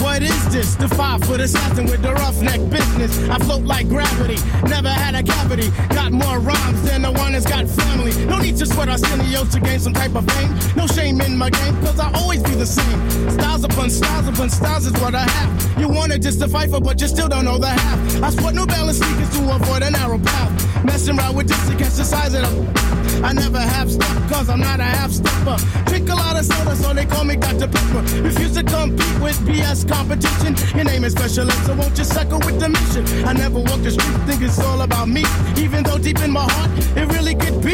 This? 0.61 0.75
The 0.75 0.87
five 0.89 1.23
foot 1.23 1.39
assassin 1.39 1.85
with 1.85 2.03
the 2.03 2.13
roughneck 2.13 2.61
business. 2.69 3.17
I 3.29 3.39
float 3.39 3.63
like 3.63 3.87
gravity, 3.89 4.37
never 4.69 4.89
had 4.89 5.15
a 5.15 5.23
cavity. 5.23 5.69
Got 5.89 6.11
more 6.11 6.37
rhymes 6.37 6.83
than 6.83 7.01
the 7.01 7.11
one 7.11 7.31
that's 7.33 7.47
got 7.47 7.67
family. 7.67 8.13
No 8.25 8.37
need 8.37 8.57
to 8.57 8.67
sweat 8.67 8.87
Arsenio 8.87 9.43
to 9.45 9.59
gain 9.59 9.79
some 9.79 9.93
type 9.93 10.13
of 10.13 10.23
fame. 10.31 10.51
No 10.75 10.85
shame 10.85 11.19
in 11.21 11.35
my 11.35 11.49
game, 11.49 11.75
cause 11.81 11.99
I 11.99 12.11
always 12.13 12.43
be 12.43 12.51
the 12.51 12.67
same. 12.67 12.99
Styles 13.31 13.63
upon 13.63 13.89
styles 13.89 14.27
upon 14.27 14.49
styles 14.51 14.85
is 14.85 14.93
what 15.01 15.15
I 15.15 15.25
have. 15.27 15.79
You 15.79 15.87
wanna 15.89 16.19
just 16.19 16.39
to 16.41 16.47
fight 16.47 16.69
for, 16.69 16.79
but 16.79 17.01
you 17.01 17.07
still 17.07 17.27
don't 17.27 17.45
know 17.45 17.57
the 17.57 17.69
half. 17.69 18.23
I 18.23 18.29
sport 18.29 18.53
New 18.53 18.67
Balance 18.67 18.99
sneakers 18.99 19.31
to 19.37 19.55
avoid 19.55 19.81
a 19.81 19.89
narrow 19.89 20.19
path. 20.19 20.85
Messing 20.85 21.17
around 21.17 21.35
with 21.37 21.47
this 21.47 21.69
to 21.69 21.75
catch 21.75 21.93
the 21.93 22.05
size 22.05 22.35
of 22.35 22.41
them. 22.43 23.00
I 23.23 23.33
never 23.33 23.59
have 23.59 23.91
step, 23.91 24.15
cause 24.29 24.49
I'm 24.49 24.59
not 24.59 24.79
a 24.79 24.83
half 24.83 25.11
stepper. 25.11 25.57
Drink 25.85 26.09
a 26.09 26.15
lot 26.15 26.37
of 26.37 26.45
soda, 26.45 26.75
so 26.75 26.93
they 26.93 27.05
call 27.05 27.23
me 27.23 27.35
Dr. 27.35 27.67
Pepper. 27.67 28.01
Refuse 28.21 28.53
to 28.55 28.63
compete 28.63 29.19
with 29.21 29.37
BS 29.47 29.87
competition. 29.87 30.55
Your 30.75 30.85
name 30.85 31.03
is 31.03 31.13
special, 31.13 31.49
so 31.65 31.73
won't 31.75 31.97
you 31.97 32.03
suckle 32.03 32.39
with 32.39 32.59
the 32.59 32.69
mission? 32.69 33.03
I 33.27 33.33
never 33.33 33.59
walk 33.59 33.81
the 33.81 33.91
street, 33.91 34.17
think 34.27 34.41
it's 34.41 34.59
all 34.59 34.81
about 34.81 35.07
me. 35.07 35.23
Even 35.57 35.83
though 35.83 35.97
deep 35.97 36.19
in 36.21 36.31
my 36.31 36.45
heart, 36.49 36.71
it 36.97 37.05
really 37.13 37.35
could 37.35 37.61
be. 37.61 37.73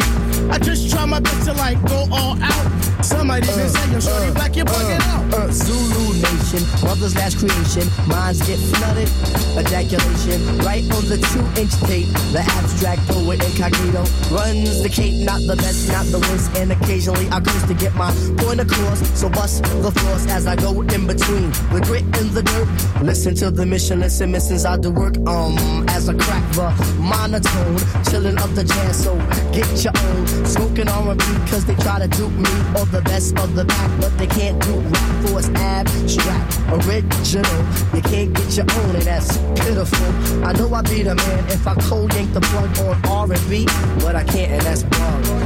I 0.50 0.58
just 0.58 0.90
try 0.90 1.04
my 1.04 1.20
best 1.20 1.46
to 1.46 1.52
like 1.54 1.80
go 1.86 2.06
all 2.10 2.36
out. 2.42 2.77
Some 3.02 3.28
might 3.28 3.44
even 3.48 3.68
say, 3.68 3.92
yo, 3.92 4.00
shorty 4.00 4.32
black, 4.32 4.56
you're 4.56 4.66
bugging 4.66 5.00
out. 5.00 5.34
Uh, 5.34 5.50
Zulu 5.52 6.18
Nation, 6.18 6.62
mother's 6.82 7.14
last 7.14 7.38
creation. 7.38 7.86
Minds 8.08 8.42
get 8.46 8.58
flooded, 8.74 9.08
ejaculation. 9.56 10.58
Right 10.58 10.82
on 10.82 11.04
the 11.06 11.18
two 11.30 11.44
inch 11.60 11.72
tape. 11.86 12.08
The 12.34 12.42
abstract 12.58 13.02
poet 13.06 13.42
incognito 13.44 14.02
runs 14.34 14.82
the 14.82 14.88
cape, 14.88 15.24
not 15.24 15.40
the 15.46 15.56
best, 15.56 15.88
not 15.88 16.06
the 16.06 16.18
worst. 16.18 16.56
And 16.58 16.72
occasionally 16.72 17.28
I 17.30 17.40
curse 17.40 17.66
to 17.68 17.74
get 17.74 17.94
my 17.94 18.10
point 18.38 18.60
across. 18.60 18.98
So 19.18 19.28
bust 19.28 19.62
the 19.62 19.92
floors 19.92 20.26
as 20.26 20.46
I 20.46 20.56
go 20.56 20.82
in 20.82 21.06
between 21.06 21.50
the 21.70 21.80
grit 21.84 22.04
and 22.18 22.30
the 22.30 22.42
dirt. 22.42 22.68
Listen 23.04 23.34
to 23.36 23.50
the 23.50 23.64
mission, 23.64 24.00
listen, 24.00 24.32
missions 24.32 24.64
I 24.64 24.76
do 24.76 24.90
work. 24.90 25.16
Um, 25.26 25.56
as 25.90 26.08
I 26.08 26.14
crack 26.14 26.42
the 26.52 26.68
monotone, 26.98 27.76
chillin' 28.10 28.38
up 28.38 28.50
the 28.54 28.64
jazz. 28.64 29.04
So 29.04 29.14
get 29.52 29.68
your 29.84 29.94
own. 29.96 30.26
Smoking 30.46 30.88
R&B 30.88 31.24
cause 31.48 31.64
they 31.64 31.74
try 31.76 32.00
to 32.00 32.08
dupe 32.08 32.32
me 32.32 32.50
or 32.74 32.87
the 32.90 33.02
best 33.02 33.38
of 33.38 33.54
the 33.54 33.64
back, 33.64 34.00
but 34.00 34.16
they 34.18 34.26
can't 34.26 34.60
do 34.62 34.80
rap 34.80 35.26
for 35.26 35.38
it's 35.38 35.48
abstract, 35.48 36.58
original. 36.86 37.64
You 37.94 38.02
can't 38.02 38.32
get 38.32 38.56
your 38.56 38.66
own, 38.80 38.96
and 38.96 39.04
that's 39.04 39.36
pitiful. 39.60 40.44
I 40.44 40.52
know 40.52 40.72
I'd 40.74 40.84
be 40.88 41.02
the 41.02 41.14
man 41.14 41.44
if 41.48 41.66
I 41.66 41.74
cold 41.74 42.14
yank 42.14 42.32
the 42.32 42.40
plug 42.40 42.78
on 42.78 43.30
R&B, 43.30 43.66
but 44.00 44.16
I 44.16 44.24
can't, 44.24 44.52
and 44.52 44.62
that's 44.62 44.84
wrong. 44.84 45.37